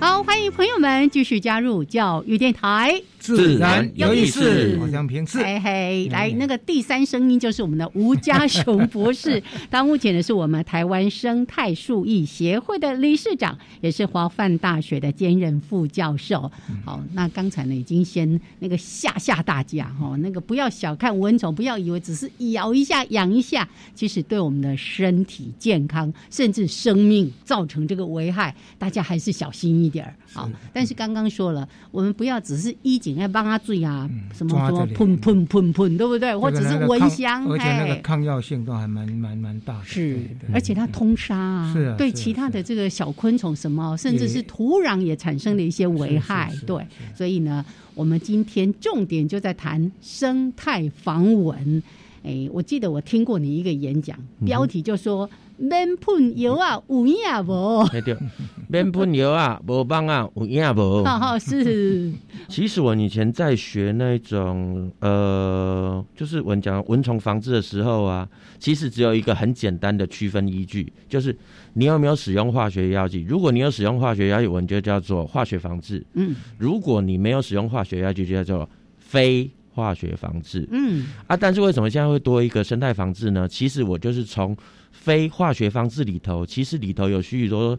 [0.00, 3.02] 好，欢迎朋友们继续加入教育电台。
[3.34, 5.38] 自然有意思，好像平视。
[5.38, 16.50] 嘿嘿，来，那个第三声音就是我们的吴家雄博士， 他目前呢是我们台湾生态树艺协会的理事长，也是华范大学的兼任副教授。
[16.84, 33.15] 好，那刚才呢已经先那个吓吓大家哈，那个不要小看蚊虫，不要以为只是咬一下、痒一下，其实对我们的身体健康甚至生命造成这个危害，大家还是小心一点儿好，但是刚刚说了，我们不要只是衣锦。
[33.16, 36.36] 要帮他注意啊，什么什么喷喷喷喷，对不对？
[36.36, 39.84] 或者是蚊香，而且那个抗药性都还蛮蛮蛮大的。
[39.84, 40.18] 是，
[40.52, 46.52] 而且它通杀啊，对其他的这个小昆虫什么，甚至是土壤也产生了一些危害。
[46.66, 51.82] 对，所以呢，我们今天重点就在谈生态防蚊。
[52.26, 55.28] 哎，我记得我听过你一个演讲，标题就说。
[55.58, 57.16] 免喷油啊，有影
[57.48, 57.82] 无？
[58.04, 58.14] 对，
[58.68, 61.02] 免喷油啊，无帮啊，有影无？
[61.08, 62.12] 好是。
[62.46, 71.34] 其实我以前在学那种呃，就是我们讲蚊虫防治的时候啊，其实只有一个很简单的区分依据，就是
[71.72, 73.24] 你有没有使用化学药剂。
[73.26, 76.04] 如果你有使用化学药剂，我们就叫做化学防治。
[76.12, 76.36] 嗯。
[76.58, 80.66] 如果你没有使用化学药剂，就叫做非化学防治。
[80.72, 81.06] 嗯。
[81.28, 83.46] 啊，但是为什么现在会多一个生态防治呢？
[83.46, 84.56] 其实我就是从。
[84.98, 87.78] 非化学防治里头，其实里头有许许多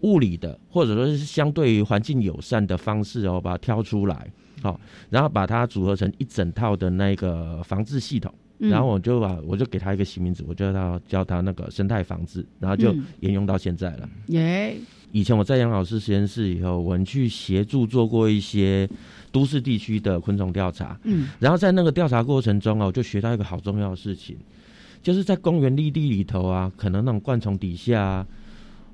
[0.00, 4.26] 物理的，或者说是相对于环境友善的方式哦，把它挑出来，
[4.60, 4.80] 好，
[5.10, 14.08] 然后把它组合成一整套的那个防治系统，然后我就把我就给他一个新名字，我叫他叫他那个生态防治，然后就沿用到现在了。
[14.28, 14.74] 耶！
[15.12, 18.88] 以前我在杨老师实验室以后，我们去协助做过一些
[19.34, 24.36] 都市地区的昆虫调查，嗯，然后在那个调查过程中啊，我就学到一个好重要的事情。
[25.02, 28.26] 就是在公园绿地里头啊，可能那种灌丛底下啊，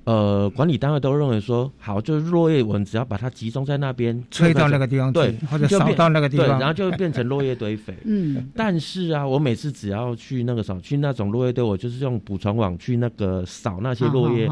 [0.05, 7.95] 呃，管理单位都认为说，好，就是落叶蚊，只要把它集中在那边，吹到那个地方，对，或者扫到那个地方，对，然后就会变成落叶堆肥。
[8.05, 14.49] 嗯，但是啊，我每次只要去那个扫，去那种落叶堆，我就是用捕虫网去那个扫那些落叶，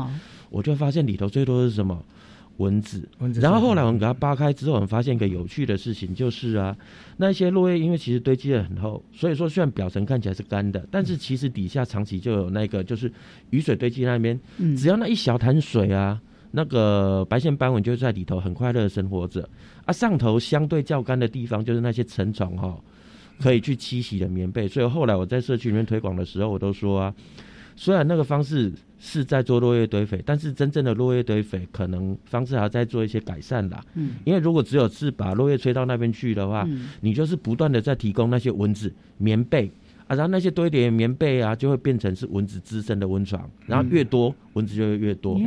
[0.51, 1.98] 我就发现里头最多是什么？
[2.59, 3.09] 蚊子，
[3.40, 6.77] 然后后来我们给它扒开之后，我们发现一个有趣的事情，就是啊，
[7.16, 13.12] 那些落叶因为其实堆积的很厚，所以说虽然表层看起来是干的，但是其实底下长期就有那个就是
[13.51, 14.38] 雨水堆积那边，
[14.77, 19.49] 只要那一小潭水啊，那个白线斑蚊就在里头很快乐的生活着，
[19.85, 22.79] 啊，上头相对较干的地方就是那些成虫哈，
[23.40, 27.14] 可以去栖息的棉被，所以后来我在社区里面推广的时候，我都说啊。
[27.81, 33.81] 虽然那个方式是在做落叶堆肥，但是真正的落叶堆肥可能方式还要再做一些改善啦。
[33.95, 36.69] 嗯，因为如果只有是把落叶吹到那边去的话，
[37.01, 39.71] 你就是不断的在提供那些蚊子棉被
[40.09, 45.41] 啊，然后那些堆叠棉被啊，就会变成是蚊子滋生的温床，然后越多蚊子就会越多。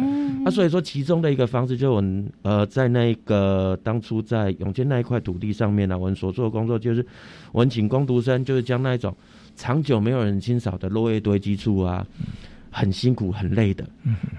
[0.46, 7.06] 啊，所以说其中的一个方式，就我们呃在那个当初在永建那一块土地上面呢，我们所做的工作就是，
[7.52, 9.14] 我们请工读生就是将那一种
[9.56, 12.08] 长久没有人清扫的落叶堆积处啊。
[12.71, 13.86] 很辛苦、很累的，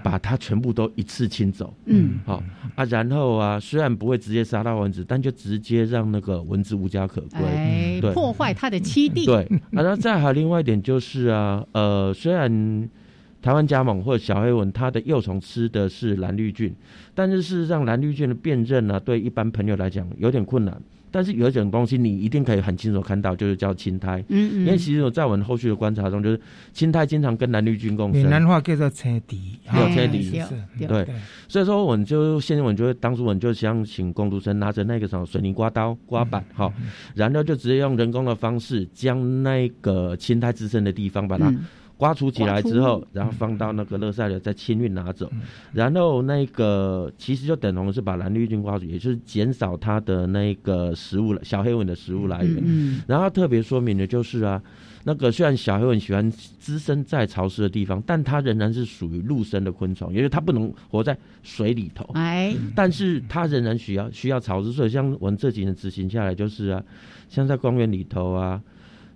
[0.03, 1.73] 把它全部都一次清走。
[1.85, 2.43] 嗯，好
[2.75, 9.25] 啊，然后啊，虽然不会直接杀到蚊子，但就直接让那个蚊子无家可归，对，破坏它的栖地。
[9.25, 12.89] 对，啊，然后再还有另外一点就是啊，呃，虽然
[13.41, 16.73] 台湾加盟或者小黑蚊，它的幼虫吃的是蓝绿菌，
[17.13, 20.81] 但是事实上蓝绿菌的辨认呢，对一般朋友来讲有点困难。
[21.13, 24.19] 但是有一种东西你一定可以很清楚看到，就是叫青苔。
[24.29, 24.65] 嗯嗯。
[24.65, 26.41] 因为其实我在我们后续的观察中，就是
[26.73, 28.21] 青苔经常跟蓝绿菌共生。
[28.21, 30.41] 闽南话叫做车底，有车底。
[30.87, 31.07] 对。
[31.47, 36.73] 所以说，我们就现在我们就当初我们就想请工读生拿着那个什么水泥刮刀、刮板，哈，
[37.13, 41.53] 然后就直接用人工的方式将那个青苔滋生的地方把它。
[41.95, 45.31] 刮除起来之后，然后放到那个热塞流再清运拿走，
[45.71, 53.03] 然后那个其实就等同是把蓝绿菌刮除，也就是减少它的那个食物小黑蚊的食物来源。
[53.07, 54.61] 然后特别说明的就是啊，
[55.03, 62.03] 那个虽然小黑蚊喜欢滋生在潮湿的地方，但它仍然是属于陆生的昆虫，因为它不能活在水里头。
[62.15, 66.83] 哎，但是它仍然需要需要潮湿，所以像我们这几年执行下来，就是啊，
[67.29, 68.61] 像在公园里头啊，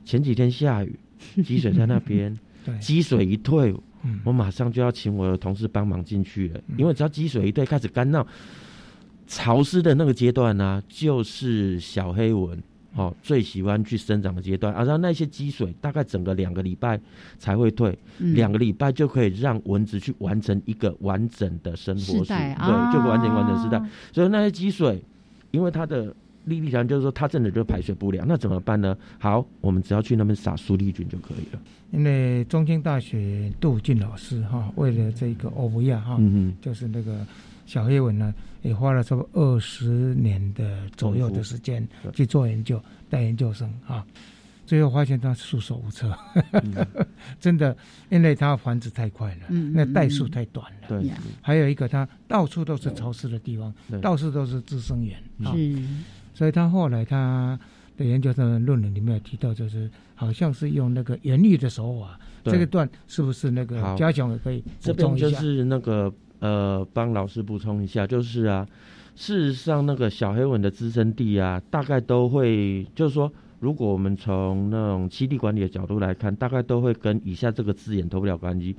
[0.06, 0.98] 前几天下雨，
[1.44, 2.38] 积水在那边。
[2.80, 3.76] 积水一退，
[4.24, 8.26] 我马上就要请我的同事帮忙进去了，因为只要积水一退，开始干燥、
[9.28, 12.62] 潮湿的那个阶段呢，就是小黑蚊
[12.96, 14.74] 哦最喜欢去生长的阶段。
[14.74, 17.00] 啊，然后那些积水大概整个两个礼拜
[17.38, 23.82] 才会退，两个礼拜就可以让蚊子去完成一个完整的生活时代，对，就完整完整时代。
[24.12, 25.04] 所以那些积水，
[25.52, 26.16] 因为它的。
[26.48, 28.98] 利利讲就是说，他真的就排水不良，那怎么办呢？
[29.20, 31.60] 好，我们只要去那边撒苏利菌就可以了。
[31.92, 36.18] 因为中京大学杜俊老师哈，为了这个欧布亚哈，
[36.62, 37.26] 就是那个
[37.66, 44.06] 小黑蚊呢，也花了差不多二十年的左右的时间去做研究，带研究生哈，
[44.66, 46.14] 最后发现他束手无策，
[47.40, 47.76] 真的，
[48.10, 50.88] 因为它繁殖太快了，那代数太短了。
[50.90, 51.10] 对，
[51.42, 55.18] 还有一个，它到处都是潮湿的地方，到处都是滋生源。
[55.54, 55.82] 是。
[56.38, 57.60] 所以他后来他
[57.98, 68.68] 的研究的论文里面有提到，就是好像是用那个原力的手法，这个段是不是那个加强也可以这边就是那个呃，帮老师补充一下，就是啊，
[69.16, 78.76] 事实上那个小黑蚊的滋生地啊，大概都会，就是说，如果我们从那种基地管理的角度来看，大概都会跟以下这个字眼脱不了关系：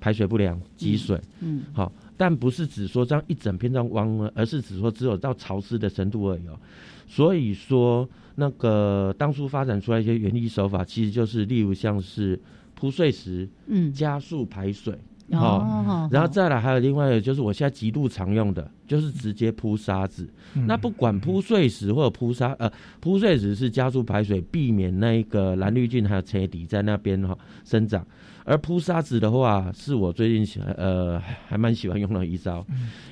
[0.00, 1.20] 排水不良、积水。
[1.38, 6.58] 嗯，好，但不是只说这样一整片这样汪，而是只说只有到潮湿的程度而已哦。
[7.06, 12.38] 所以说，那个当初发展出来一些园艺手法，其实就是例如像是
[12.74, 14.92] 铺碎石，嗯，加速排水，
[15.30, 20.28] 哦，然后再来还有另外一个就是我现在极度常用的，就是直接铺沙子。
[20.66, 28.06] 那不管铺碎石或者铺沙，呃，铺碎石是加速排水，避免那个蓝绿菌还有车底在那边哈生长。
[28.48, 32.64] 而铺沙子的话，是我最近喜欢呃还蛮喜欢用的一招，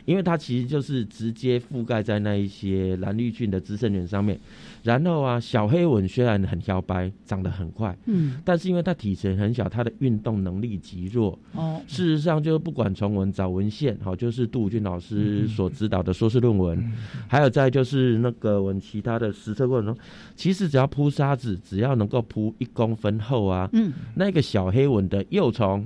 [0.04, 4.38] 因为它其实就是直接覆盖在那一些蓝绿菌的滋生源上面。
[4.84, 11.36] 然后啊，小黑蚊虽然很摇摆，长得很快，嗯，但是因为它体型很小，它的运动能力极弱。
[11.54, 16.92] 哦，事实上，就是不管从文找文献，好，就是杜武俊老师所指导的硕士论文，
[17.26, 19.98] 还有再就是那个我们其他的实测过程中，
[20.36, 25.84] 其实只要铺沙子，只要能够铺一公分厚啊，嗯，那个小黑蚊的幼虫。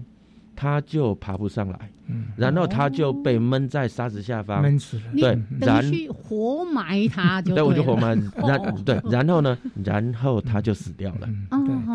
[0.60, 5.02] 它就爬不上来，嗯，然后他就被闷在沙子下方，闷死了。
[5.14, 8.08] 对，然去活埋他就对，我就活埋。
[8.36, 11.28] 然对，然后呢，然后他就死掉了。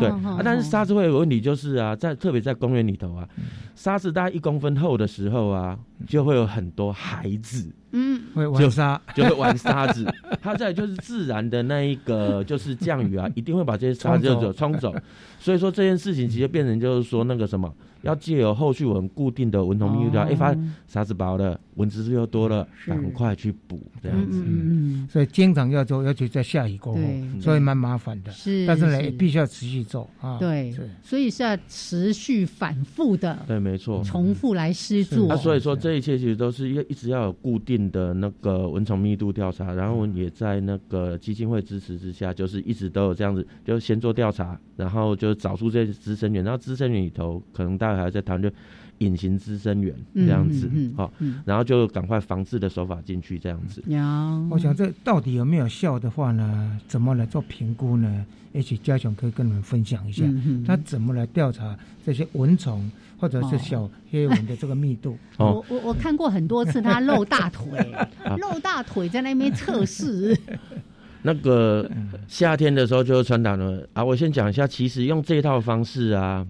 [0.00, 3.28] 对啊，但是沙子会有个问题，就是啊，在特别在公园里头啊，
[3.74, 10.06] 沙子大概一公分厚的时候啊，就会有很多孩子，嗯，会玩沙，就会玩沙子。
[10.40, 14.94] 它在就是自然的那一个就是降雨啊， 一定会把这些沙子就冲走。
[15.40, 17.72] 所以说这件事情其实变成就是说那个什么。
[18.02, 25.08] 要借由后续我们固定的蚊虫一发沙子薄了，蚊子又多了，赶快去补这样子嗯。
[25.10, 27.00] 所以经常要做，尤其在下雨过后，
[27.40, 28.30] 所以蛮麻烦的。
[28.30, 30.38] 是，但是呢，必须要持续做啊。
[30.38, 33.38] 对，所以是要持续反复的。
[33.46, 35.26] 对，没错，重复来施做。
[35.28, 47.94] 那所以说这一切其实都是要一直要有固定的那个蚊虫密度调查，然后也在那个基金会支持之下，就是一直都有这样子，就先做调查，然后就找出这些滋生源，然后滋生源里头可能大。
[47.94, 48.50] 还在谈，就
[48.98, 53.82] 隐形滋生源这样子嗯嗯嗯好嗯，然后就赶快防治的手法进去这样子。
[53.88, 56.78] 呀，我想这到底有没有效的话呢？
[56.86, 58.24] 怎么来做评估呢？
[58.52, 61.76] 也许嘉雄可以跟你们分享一下，嗯他怎么来调查
[62.06, 62.88] 这些蚊虫
[63.18, 65.18] 或者是小黑蚊的这个密度？
[65.38, 67.64] 哦我我我看过很多次他露大腿，
[68.38, 70.38] 露大腿在那边测试。
[71.26, 71.90] 那个
[72.28, 74.04] 夏天的时候就会传染了啊！
[74.04, 76.46] 我先讲一下，其实用这套方式啊，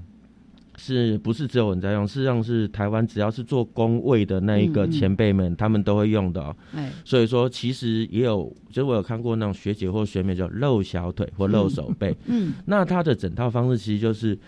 [0.86, 2.06] 是不是只有人在用？
[2.06, 6.54] 事实上是台湾只要是做工位的那一个前辈们，他们都会用的、哦。
[6.74, 14.38] 哎，所以说，其实也有，就是我有看过那种学姐或学妹叫露小腿或露手背，嗯 那它的整套方式其实就是，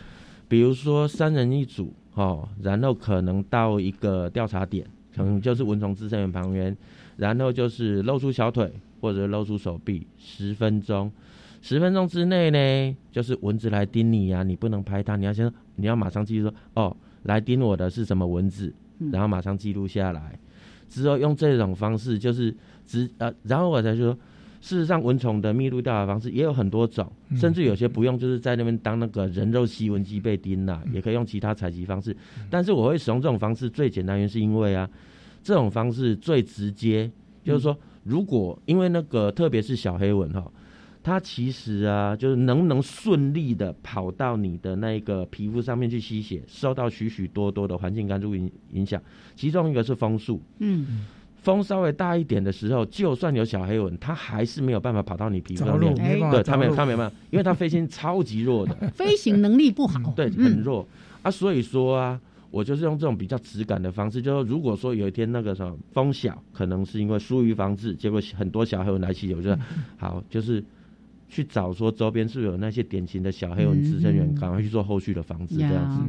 [0.47, 6.77] 比如说三人一组哦，然后可能到一个调查点，可能就是蚊虫滋生源旁边，
[7.17, 8.71] 然后就是露出小腿
[9.01, 11.11] 或者露出手臂十分钟，
[11.63, 18.75] 十分钟之内呢，就是蚊子来叮你呀、你不能拍它，你要先你要马上记住说哦，来叮我的是什么蚊子，
[19.13, 20.39] 然后马上记录下来，
[20.89, 22.55] 之后用这种方式就是
[22.87, 24.17] 直呃，然后我才说。
[24.59, 27.37] 事实上，蚊虫的密度调查方式也有很多种，嗯。
[27.37, 32.17] 甚至有些不用，就是在那边当那个人肉吸蚊机被叮啦、也可以用其他采集方式。
[32.51, 34.89] 但是我会使用这种方式最简单，原因是因为啊，
[35.41, 37.09] 这种方式最直接，
[37.45, 40.51] 就是说，如果因为那个特别是小黑蚊哈，
[41.07, 49.01] 它其实啊，就是能不能顺利的跑到你的那个皮肤上面去吸血，受到许许多多的环境干预影影响，
[49.37, 50.43] 其中一个是风速。
[50.59, 60.85] 嗯，风稍微大一点的时候，就算有小黑蚊，它还是没有办法跑到你皮肤上对，它没有，它没办法，因为它飞行超级弱的， 飞行能力不好，对，嗯很弱。
[61.23, 61.31] 啊。
[61.31, 69.57] 所以说啊，我就是用这种比较直感的方式，就是说如果说有一天那个什么风小，可能是因为疏于防治，结果很多小黑蚊来袭，我觉得
[69.97, 70.65] 好就是。
[71.29, 76.01] 去找说周边是不是有那些典型的小黑蚊滋生源，嗯赶快去做后续的防治，这样子。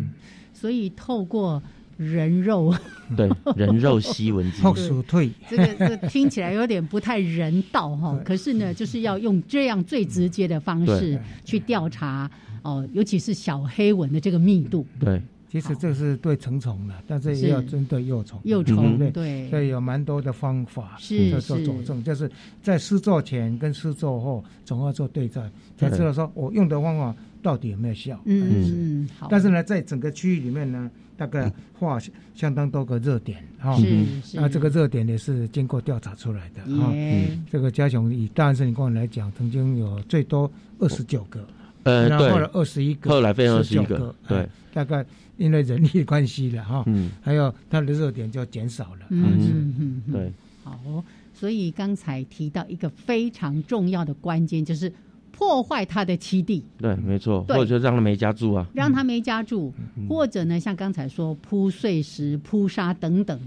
[0.54, 1.62] 所以透过
[1.98, 2.74] 人肉，
[3.16, 8.20] 对，人肉吸蚊子， 后鼠退，这个这个听起来有点不太人道哈。
[8.24, 12.30] 可是呢，就是要用这样最直接的方式去调查
[12.64, 14.86] 哦，尤其是小黑蚊的这个密度。
[15.00, 18.40] 对，其实这是对成虫的，但是也要针对幼虫。
[18.44, 22.30] 幼虫对对所以有蛮多的方法是在做佐证，就是
[22.62, 25.42] 在施作前跟施作后总要做对照，
[25.78, 28.20] 才知道说我用的方法到底有没有效。
[28.26, 28.66] 嗯
[29.06, 29.28] 嗯，好。
[29.30, 31.98] 但是呢，在整个区域里面呢，大概画
[32.36, 33.74] 相当多个热点哈。
[33.78, 37.30] 是是那这个热点也是经过调查出来的哈耶。
[37.50, 41.40] 这个嘉雄以大安森林公园来讲，曾经有最多二十九个。
[41.84, 45.06] 呃，对，然后后来二十一个，后来变二十一19个，对哎，大概
[45.38, 50.32] 因为人力关系了哈，嗯，还有它的热点就减少了，嗯嗯，嗯对，
[50.64, 54.92] 好，所以刚才提到一个非常重要的关键，就是
[55.38, 57.56] 破坏他的栖地，对，没错，对。
[57.56, 63.40] 或者就让他没家住啊，让他没家住，嗯或者呢，像刚才说铺碎石、铺沙等等，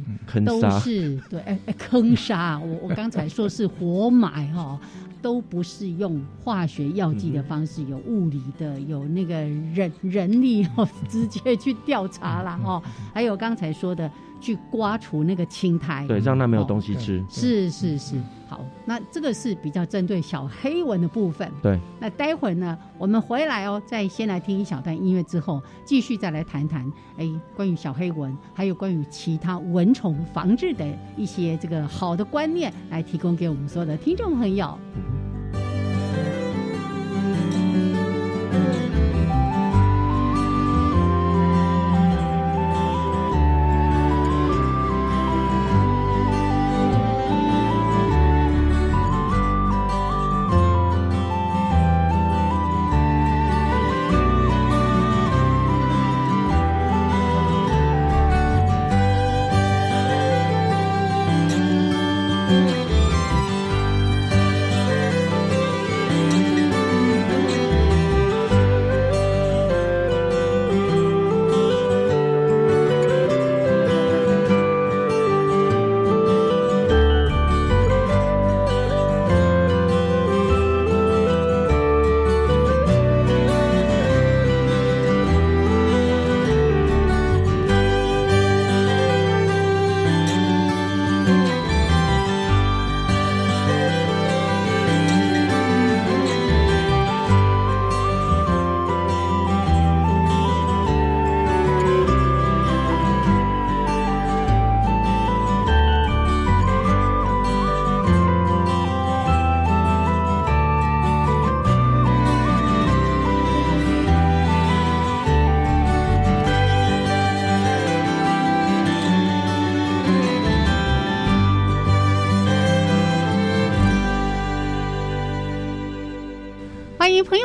[0.47, 0.79] 都坑杀。
[0.79, 2.61] 是对，哎哎，坑杀。
[2.61, 4.79] 我我刚才说是活埋哈、
[5.21, 12.81] 都不是用化学药剂的方式，有物理的，有那个人人力哦，直接去调查啦哈、
[13.13, 14.09] 还有刚才说的
[14.41, 18.17] 去刮除那个青苔，对，让它没有哦东西吃，是是是，
[18.49, 21.51] 好，那这个是比较针对小黑蚊的部分。
[21.63, 30.87] 对，那待会儿呢，我们回来哦，再先来听一小段音乐之后，继续再来谈谈，哎，关于小黑蚊，还有关于其他蚊虫防治的
[31.17, 34.67] 一些这个好的观念，来提供给我们所有的听众朋友。
[34.67, 34.79] 啊。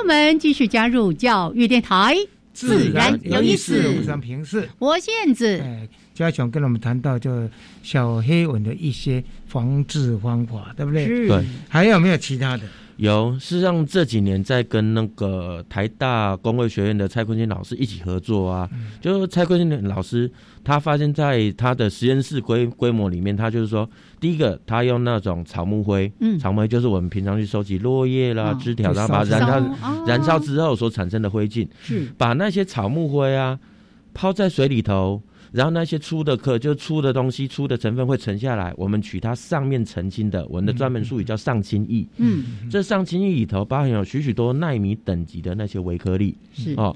[0.06, 2.16] 们继续加入教育电台，
[2.54, 4.70] 自然有意思，我是平视。
[4.80, 7.50] 我是燕子，哎，嘉雄跟我们谈到就
[7.84, 11.06] 小黑蚊的一些防治方法，对不对？
[11.06, 12.64] 是对，还有没有其他的？
[12.98, 18.70] 有，事实上这几年在跟那个台大工卫学院的蔡坤金老师一起合作啊，
[19.02, 20.32] 就是蔡坤金老师
[20.64, 23.90] 他发现在他的实验室规规模里面，他就是说，
[24.20, 26.40] 第一个他用那种草木灰，嗯。
[26.40, 32.08] 草木灰就是我们平常去收集落叶啦、哦枝条，然后把它燃烧燃烧之后所产生的灰烬，是。
[32.18, 33.60] 把那些草木灰啊
[34.14, 35.22] 抛在水里头，
[35.56, 42.06] 然后那些粗的壳，就是粗的东西、粗的成分会沉下来，我们取它上面澄清的，我们的专门术语叫上清液。
[42.18, 46.94] 嗯，这上清液里头包含有许许多纳米等级的那些微颗粒是哦，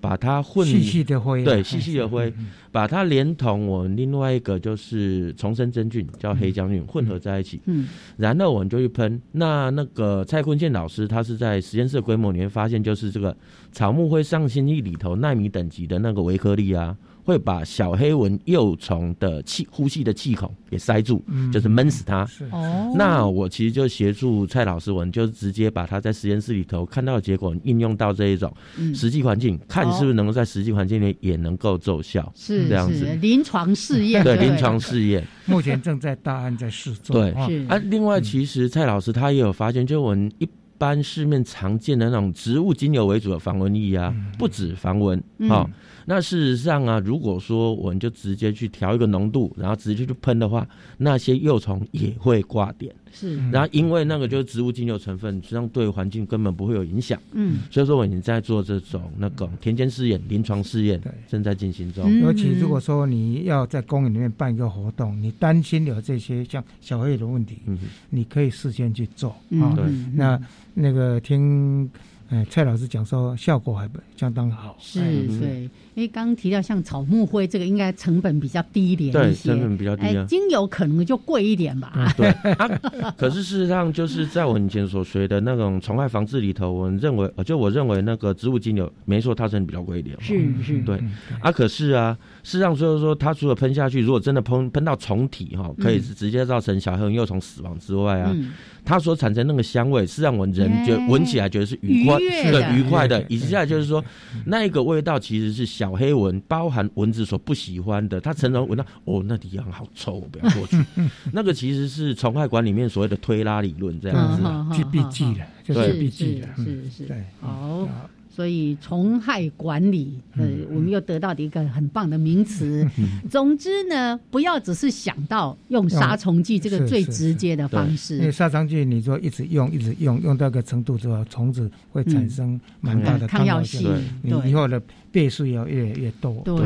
[0.00, 2.32] 把它混细细的灰对细细的灰，
[2.72, 9.20] 把它连同我们另外一个就是重生真菌叫黑浆菌混合在一起，嗯，然后我们就去喷。
[9.32, 13.36] 那那个蔡坤健老师他是在实验室规模里面发现，就是这个
[13.70, 16.96] 草木灰上清液里头纳米等级的那个微颗粒啊。
[17.28, 22.26] 会把小黑蚊幼虫的气呼吸的气孔给塞住，嗯就是闷死它。
[22.50, 33.14] 哦，那我其实就协助蔡老师，我们就直接把他在实验室里头看到的结果应用到这一种嗯实际环境，看是不是能够在实际环境里也能够奏效，是这样子是。
[33.16, 37.14] 临床试验，不对临床试验，目前正在大案在试做。
[37.14, 37.76] 对啊是啊。
[37.90, 40.48] 另外，其实蔡老师他也有发现，就我们一
[40.78, 45.68] 般市面常见的那种植物精油为主的防蚊液啊，不止防蚊嗯哦。
[46.10, 52.94] 那事实上啊，如果说我们就直接去调一个浓度，然后直接去喷的话，那些幼虫也会挂点。
[53.12, 53.36] 是。
[53.50, 57.20] 然后因为那个就是植物精油成分，实际上对环境根本不会有影响。
[57.32, 60.98] 嗯，所以说我已经在做这种那种田间试验、临床试验，
[61.28, 62.02] 正在进行中。
[62.06, 62.22] 嗯。
[62.22, 67.78] 尤其如果说你要在公园里面办一个活动，你担心有这些像小黑的问题，嗯，
[68.08, 69.60] 你可以事先去做嗯。
[69.60, 69.74] 啊。
[69.76, 69.84] 对。
[69.84, 70.12] 嗯。
[70.14, 70.40] 那
[70.72, 71.90] 那个听
[72.30, 80.22] 哎蔡老师讲说效果还不相当好，是哎对，因为刚刚提到像草木灰这个，应该成本比较低一点对一些，成本比较低啊。
[80.22, 82.14] 哎，精油可能就贵一点吧。
[82.16, 82.28] 对。
[82.54, 90.16] 啊，可是事实上就是在我以前所学的那种虫害防治里头，我认为，呃就我认为那个植物精油，没错，它成本比较贵一点。
[90.20, 91.02] 是是，对。
[91.40, 98.52] 啊，可是啊，事实上就是说，它除了喷下去，如果真的喷喷到虫体哈，可以直接造成小黑蚊幼虫死亡之外啊，嗯。
[98.84, 101.08] 它所产生那个香味，是让我们人觉哎。
[101.08, 102.20] 闻起来觉得是愉快、的。
[102.52, 103.22] 对愉快的。
[103.28, 104.02] 以及下来就是说，
[104.46, 110.76] 那一个味道其实是小黑蚊包含蚊子所不喜欢的，它常常闻到哦，那地方好臭，我不要过去。
[111.32, 114.42] 那个其实是虫害馆里面所谓的推拉理论这样子。
[114.44, 116.46] 嗯去避忌的，就是避忌的。
[116.48, 117.88] 是嗯是是对，好。
[118.28, 122.88] 所以虫害管理，呃，我们又得到的一个很棒的名词。
[123.28, 134.80] 总之呢，不要只是想到用杀虫剂这个最直接的方因为式，杀虫剂你说一直用一直用，用到一个程度之后，虫子会产生蛮大的抗药性性，你对以后的
[135.10, 136.42] 倍数要越来越多。
[136.44, 136.56] 对，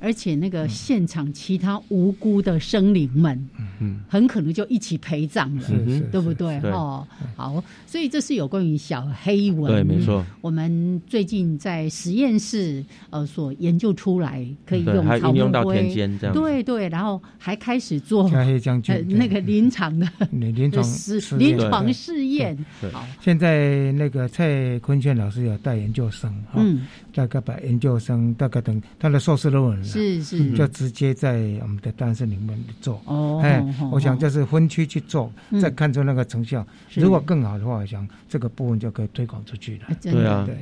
[0.00, 3.48] 而且那个现场其他无辜的生灵们，
[3.80, 6.60] 嗯，很可能就一起陪葬了，是是对不对？
[6.60, 7.06] 对哦，
[7.36, 10.24] 好，所以这是有关于小黑文，对没错。
[10.40, 21.58] 我们最近在实验室呃所研究出来，可以用草木灰田间这样对对，然后还开始做加黑将军呃那个临床的临 临床 实试验。
[21.58, 33.00] 临床试验，对好，现在那个蔡坤炫老师有带研究生，哈嗯，大概把研究生大概等他的硕士论文了是是就直接在我们的单身里面做。
[33.04, 36.66] 哦哎哦，我想就是分区去做嗯，再看出那个成效。
[36.94, 39.96] 如果更好的话，我想这个部分就可以推广出去了。
[40.00, 40.56] 真的对啊对。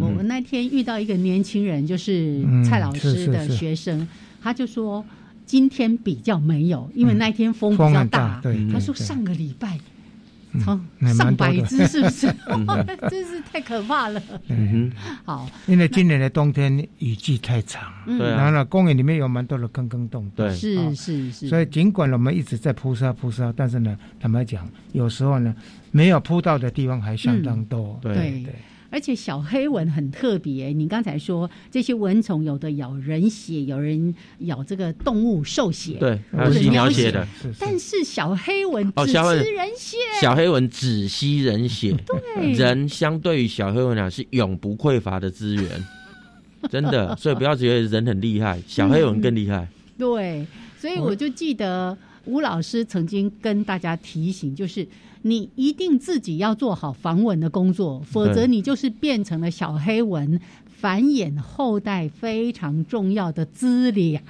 [0.00, 4.06] 我我那天遇到一个年轻人，就是嗯蔡老师的学生，
[4.42, 5.04] 他就说
[5.46, 8.40] 今天比较没有，因为那天风比较大。
[8.42, 9.78] 对他说上个礼拜。
[10.52, 12.26] 嗯上百只是不是？
[12.50, 12.66] 嗯？
[13.08, 14.20] 真是太可怕了。
[14.48, 14.90] 嗯。
[15.24, 18.18] 好，因为今年的冬天雨季太长，嗯。
[18.18, 20.54] 然后呢，公园里面有蛮多的坑坑洞洞，对。
[20.54, 25.54] 是啊是是，所以尽管我们一直在铺沙铺沙，但是呢，坦白讲，有时候呢，
[25.92, 27.98] 没有铺到的地方还相当多。
[28.02, 28.14] 对。
[28.14, 28.54] 对对，
[28.90, 37.26] 而且小黑蚊很特别，你刚才说这些蚊虫有的咬人血，有人咬这个动物兽血，对，还有或者吸鸟鸟血的，
[37.58, 42.52] 但是小黑蚊只哦小黑吃人血，小黑蚊只吸人血，对。
[42.52, 45.64] 人相对于小黑蚊来讲是永不匮乏的资源，
[46.68, 49.68] 真的，所以不要觉得人很厉害，小黑蚊更厉害。
[49.96, 50.44] 对，
[50.78, 54.86] 所以我就记得吴老师曾经跟大家提醒，就是
[55.22, 64.22] 你一定自己要做好防蚊的工作，否则你就是变成了小黑蚊繁衍后代非常重要的资粮。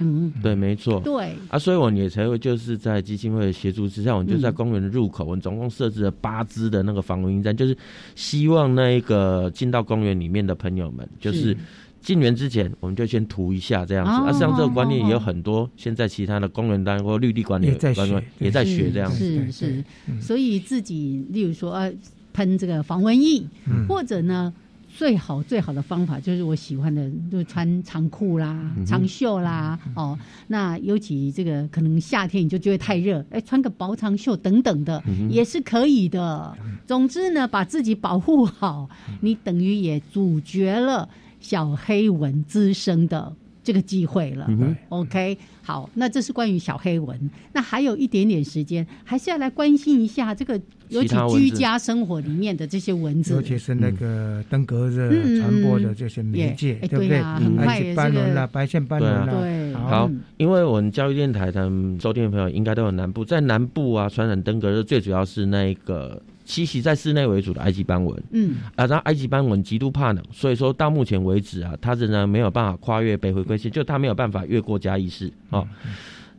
[0.43, 0.99] 对，没错。
[0.99, 7.77] 对啊，所以我们也才会就是在基金会的协助之下，我们就在公园的入口，我们总共设置了八支的那个防蚊站，就是
[8.15, 11.55] 希望那一个进到公园里面的朋友们，就是
[12.01, 14.11] 进园之前，我们就先涂一下这样子。
[14.11, 19.17] 啊，像这个观念也有很多，现在其他的公园单位或绿地管理单位也在学这样子。
[19.17, 19.83] 是是，
[20.19, 21.93] 所以自己例如说呃
[22.33, 23.43] 喷这个防蚊液，
[23.87, 24.53] 或者呢。
[24.93, 36.53] 最好最好的方法就是我喜欢的，就穿长裤啦、长袖啦，哦，那尤其这个可能夏天你就觉得太热，哎，穿个薄长袖等等的也是可以的。
[36.85, 38.89] 总之呢，把自己保护好，
[39.21, 41.07] 你等于也阻绝了
[41.41, 44.49] 小黑蚊滋生的这个机会了。
[44.87, 47.29] OK，好，那这是关于小黑蚊。
[47.51, 50.61] 那还有一点点时间，还是要来关心一下这个。
[50.91, 57.21] 尤其居家生活里面的这些蚊子，尤其是那个登革热传播的这些媒介，对不对？
[57.65, 59.25] 白线斑纹啦，白线斑纹啦。
[59.31, 66.21] 对，好，因为我们教育电台的收听的朋友应该都有南部，在南部啊，传染登革热最主要是那个
[66.51, 68.23] 栖息在室内为主的埃及斑纹。
[68.31, 75.65] 嗯，啊，然后埃及斑纹极度怕冷，所以说到目前为止啊，它仍然没有办法跨越北回归线，就它没有办法越过嘉义市啊。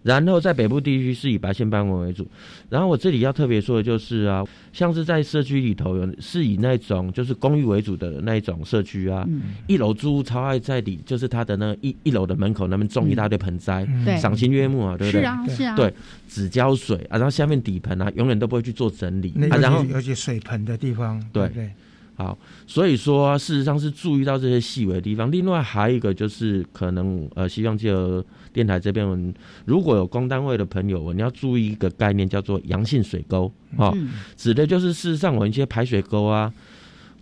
[0.02, 2.26] 然后在北部地区是以白线斑纹为主，
[2.68, 9.26] 然后我这里要特别说的就是啊，像是在社区里头有是以那种就是公寓为主的那一种社区啊，
[9.66, 13.86] 一楼租屋超爱在里，就是他的那一一楼的门口那边种一大堆盆栽，
[14.18, 15.20] 赏心悦目啊，对不对？
[15.20, 15.76] 是啊，是啊。
[15.76, 15.94] 对，
[16.28, 21.70] 只浇水啊，然后下面底盆啊，永远都不会去做整理啊，然后尤其水盆的地方，对对。
[22.14, 22.36] 好，
[22.66, 25.32] 所以说事实上是注意到这些细微的地方。
[25.32, 29.34] 另外还有一个就是可能呃，希望借由电台这边，
[29.64, 33.92] 如果有公单位的朋友，你要注意一个概念，叫做阳性水沟啊，
[34.36, 36.52] 指的就是事实上有一些排水沟啊，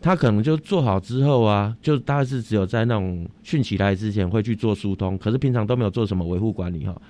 [0.01, 7.01] 它可能就做好之后啊，就大概是只有在那种汛期来之前会去做疏通，可是平常都没有做什么维护管理哈。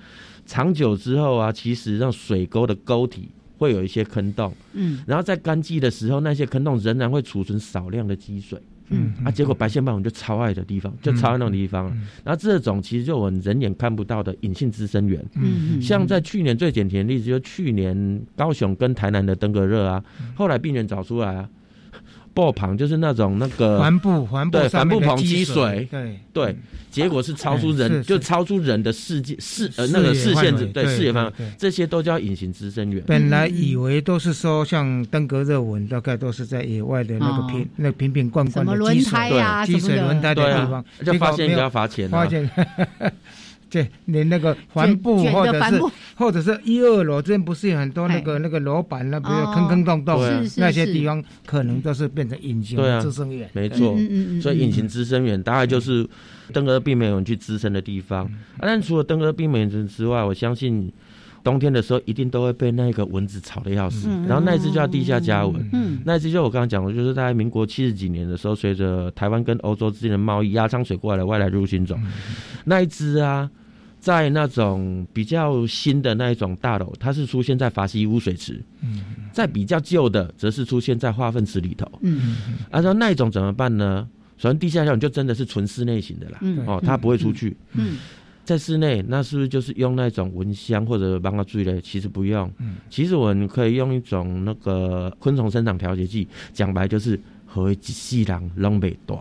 [0.45, 3.29] 长久之后啊，其实让水沟的沟体。
[3.61, 8.59] 会有一些坑洞，嗯，然后在干季的时候，那些坑洞仍然会储存少量的积水，
[8.89, 11.85] 嗯，啊，结果白线斑纹就超爱的地方，就超爱那种地方，
[12.23, 20.03] 然后这种其实就我们人眼看不到的隐性滋生源，嗯嗯，像在去年最典型的例子，就去年高雄跟台南的登革热啊，
[20.33, 21.47] 后来病人找出来啊。
[22.33, 26.55] 布棚就是那种那个帆布，帆布对帆布棚积水，对对，
[26.89, 33.03] 结果是超出人，就超出人的世界视呃那个视线对视野范围，这些都叫隐形滋生源。
[33.05, 37.17] 本来以为都是说像登革热蚊，大概都是在野外的。
[37.21, 39.19] 那个瓶那瓶瓶罐罐的积水
[39.65, 42.49] 积水轮胎的地方，就发现要罚钱， 发现。
[43.71, 45.81] 对，连那个帆布或者是
[46.15, 50.21] 或者是一二楼这边不是有很多那个那个楼板那比如坑坑洞洞，
[50.57, 53.49] 那些地方可能都是变成隐形滋生源。
[53.53, 53.97] 没错，
[54.41, 56.05] 所以隐形滋生源大概就是
[56.51, 58.29] 登革病媒蚊去滋生的地方。
[58.59, 60.91] 但除了登革病媒蚊之外，我相信
[61.41, 64.09] 冬天的时候一定都会被那个蚊子吵得要死。
[64.27, 71.97] 然后那一只叫地下家蚊，那一只就我刚刚讲的，就是在民国七十几年的时候，随着台湾跟欧洲之间的贸易，压舱水过来的外来入侵种，
[72.65, 73.49] 那一只啊。
[74.01, 78.55] 在那种比较新的那一种大楼，它是出现在法西污水池；
[79.31, 81.89] 在比较旧的，则是出现在化粪池里头。
[82.01, 82.35] 嗯，
[82.71, 84.09] 按照那一种怎么办呢？
[84.37, 86.39] 首先，地下校就真的是纯室内型的啦。
[86.65, 87.55] 哦，它不会出去。
[87.73, 87.99] 嗯，
[88.43, 91.79] 在室内，那是不是就是用那种蚊香或者帮它注意嘞？
[91.79, 92.51] 其实不用。
[92.57, 99.19] 嗯，其实我们可以用一种那个昆虫生长调节剂，讲白就是和几细狼拢被短。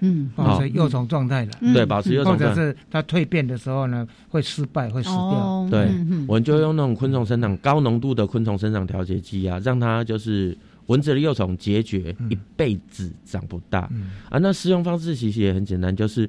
[0.00, 5.66] 嗯，保持幼虫状态了，对，保持幼虫状态，或者是它蜕变的时候呢，会失败，会死掉。
[5.70, 5.88] 对，
[6.26, 13.80] 我们就用那种昆虫生长高浓度的昆虫生长调节剂啊，让它就是蚊子的幼虫孑绝，一辈子长不大。
[14.28, 16.28] 啊，那使用方式其实也很简单，就是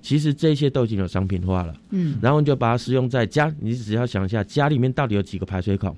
[0.00, 1.74] 其实这些都已经有商品化了。
[1.90, 5.94] 嗯，然后你就把它使用在家，你只要想一下家里面到底有几个排水孔，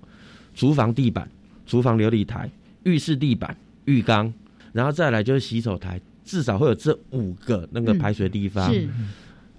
[0.55, 1.29] 厨房地板、
[1.67, 2.51] 厨房琉璃台、
[2.83, 4.33] 浴室地板、浴缸，
[4.73, 6.01] 然后再来就是洗手台。
[6.25, 8.89] 至少会有这五个那个排水地方，是。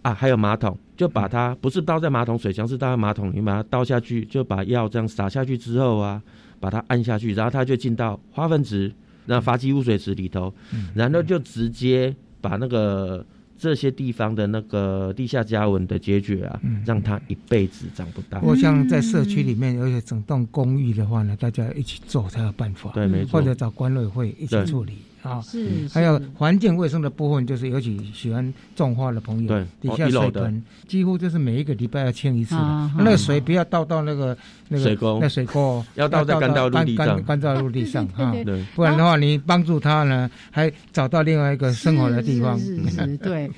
[0.01, 6.19] 啊，还有马桶，就把它不是倒在马桶水箱，是倒在马桶里，把它倒下去，就把药这样撒下去之后啊，
[6.59, 8.91] 把它按下去，然后它就进到花分池，
[9.27, 10.51] 那发基污水池里头，
[10.95, 13.23] 然后就直接把那个
[13.59, 18.41] 这些地方的那个地下加蚊的解决啊，让它一辈子长不大。
[18.41, 24.93] 我像在社区里面，而且整栋公寓的话呢，大家一起做才有办法，对，没错，或者找管委会一起处理。
[25.21, 25.41] 啊。
[25.41, 32.55] 是，还有环境卫生的部分，就是尤其喜欢种花的朋友，对，底下水盆几乎就是每一个礼拜要清一次，
[32.97, 43.49] 那个水不要倒到那个那个水沟，那水沟 要倒在干燥陆地上，干燥陆地上哈，对，不然的话你帮助他呢，还找到另外一个生活的地方，是是，对。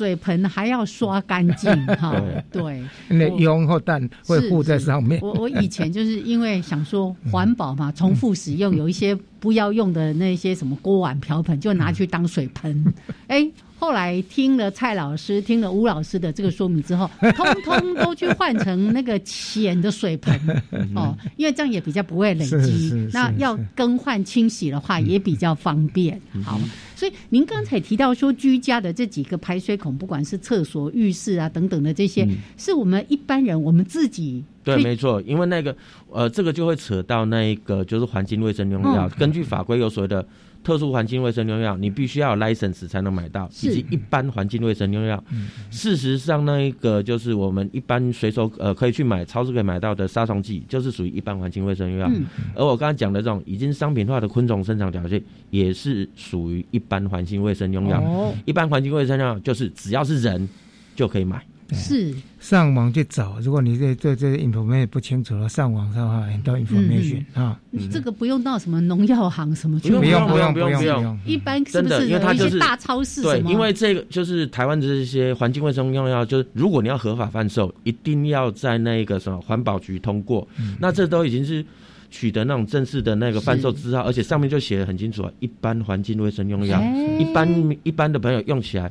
[0.00, 2.18] 水盆还要刷干净哈，
[2.50, 5.20] 对，那用后蛋会附在上面。
[5.20, 12.94] 我我以前就是因为想说环保嘛，重复使用，有一些不要用的那些什么锅碗瓢盆，就拿去当水盆，
[13.28, 13.46] 哎。
[13.80, 20.38] 后来听了蔡老师、听了吴老师的这个说明之后， 通通都去换成那个浅的水盆
[20.94, 23.08] 哦，因为这样也比较不会累积。
[23.14, 26.20] 那要更换清洗的话也比较方便。
[26.44, 26.60] 好，
[26.94, 32.28] 所以您刚才提到说居家的这几个排水孔，不管是厕所、浴室啊等等的这些，
[32.58, 35.74] 是我们一般人我们自己对，没错，因为那个
[36.10, 40.26] 呃，这个就会扯到那一个就是环境卫生用药，根据法规有所谓的。
[40.62, 45.22] 特殊环境卫生用药，你必须要有 license 才能买到，以及一般环境卫生用药。
[45.70, 52.10] 事实上，那一个就是我们一般随手呃可以去买超市可以买到的杀虫剂，就是属于一般环境卫生用药。
[52.54, 58.32] 而我刚才讲的这种已经商品化的昆虫生长调节，也是属于一般环境卫生用药。
[58.44, 60.48] 一般环境卫生用药就是只要是人
[60.94, 61.42] 就可以买。
[61.74, 62.14] 是。
[62.40, 67.60] 上网去找，如果你对对这 information 不清楚了，上网上话很多 information 啊，
[67.92, 80.48] 这个不用到什么农药行什么，不用不用不用不用不用，一般真的因为它就是大超市对，因为这个就是台湾的这些环境卫生用药，就是如果你要合法贩售，一定要在那个什么环保局通过，
[80.78, 81.62] 那这都已经是
[82.10, 86.82] 取得那种正式的那个贩售字号，而且上面就写的很清楚啊，一般环境卫生用药，
[87.18, 88.90] 一般一般的朋友用起来。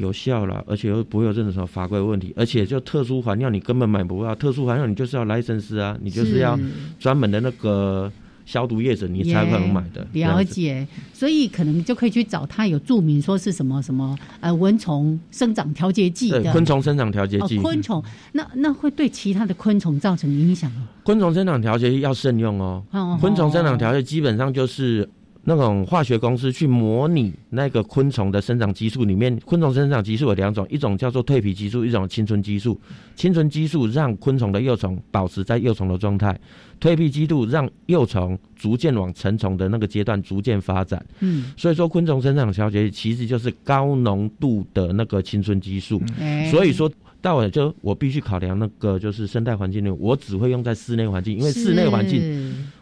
[0.00, 6.58] 有效了，而且又不会有任何什么法规问题，而且就特殊环境你根本买不到，特殊环境你就是要来生师啊，你就是要
[6.98, 8.10] 专门的那个
[8.46, 10.04] 消毒液子，你才可能买的。
[10.12, 17.58] 了解，所以可能就可以去找他有注明说是什么什么呃蚊虫生长调节剂的昆虫生长调节剂。
[17.58, 20.88] 昆虫那那会对其他的昆虫造成影响吗？
[21.04, 22.82] 昆虫生长调节剂要慎用哦。
[23.20, 25.08] 昆虫生长调节基本上就是。
[25.44, 32.78] 那种化学公司去模拟那个昆虫的生长激素里面，昆虫生长激素有两种，一种叫做蜕皮激素，一种青春激素。
[33.16, 36.38] 青春激素让昆虫的幼虫保持在幼虫的状态，
[36.78, 41.04] 蜕皮激素让幼虫逐渐往成虫的那个阶段逐渐发展。
[41.20, 46.02] 嗯，所以说昆虫生长调节其实就是高浓度的那个青春激素。
[46.50, 46.90] 所以说
[47.22, 52.20] 到我就我必须考量那个就是生态环境内，我只会用在室内环境，因为室内环境。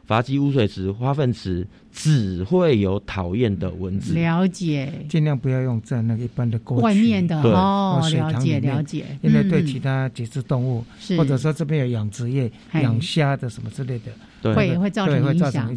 [0.08, 4.14] 伐基污水池、化粪池只会有讨厌的蚊子。
[4.14, 8.00] 了解，尽量不要用在那个一般的沟外面的哦。
[8.10, 9.04] 了解，了解。
[9.20, 10.82] 因为对其他节肢动物，
[11.18, 14.06] 或者说这边有养殖业、养虾的什么之类的。
[14.42, 15.70] 会会造成影响，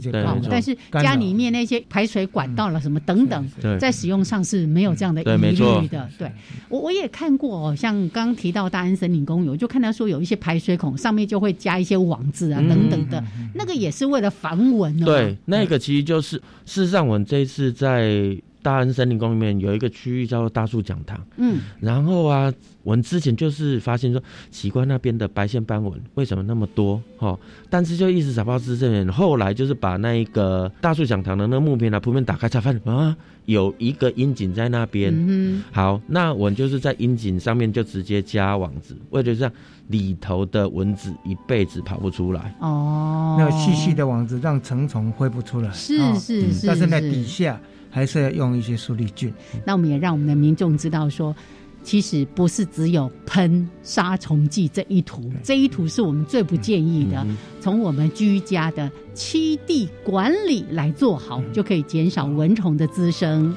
[0.49, 3.49] 但是家里面那些排水管道了什么等等，
[3.79, 6.09] 在使用上是没有这样的疑虑的。
[6.17, 6.31] 对，
[6.69, 13.23] 我我也看过，像刚提到大安森林公园，我就看到说有一些排水孔上面就会加一些网子啊等等的，
[13.55, 14.99] 那个也是为了防蚊。
[15.03, 18.37] 对，那个其实就是事实上，我们这次在。
[18.61, 22.51] 大安森林公园里面有一个区域叫做大树讲堂，嗯，然后啊，
[22.83, 27.01] 我们之前就是发现说，奇怪那边的白线斑纹为什么那么多？
[27.17, 27.37] 哈，
[27.69, 29.07] 但是就一直找不到支证。
[29.11, 35.13] 后来就是把那一个大树讲堂的那个木片啊铺面打开，才发现啊，有一个阴井在那边。
[35.15, 39.51] 嗯，好，那我们就是在阴井上面就直接加网子，为了让
[39.87, 42.55] 里头的蚊子一辈子跑不出来。
[42.59, 45.71] 哦，那细细的网子让成虫飞不出来。
[45.71, 47.59] 是是是，但是在底下。
[47.91, 49.31] 还是要用一些苏力菌。
[49.63, 51.35] 那我们也让我们的民众知道说，
[51.83, 57.23] 其实不是只有喷杀虫剂这一图，这一图是我们最不建议的。
[57.59, 63.55] 从我们居家的七地管理来做好，就可以减少蚊虫的滋生。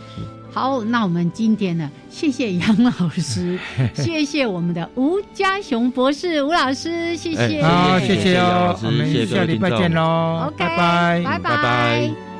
[0.50, 3.58] 好，那我们今天呢，谢谢杨老师，
[3.92, 12.33] 谢谢我们的吴家雄博士吴老师，谢谢，好，谢谢哦，我们下礼拜见喽，拜拜，拜拜。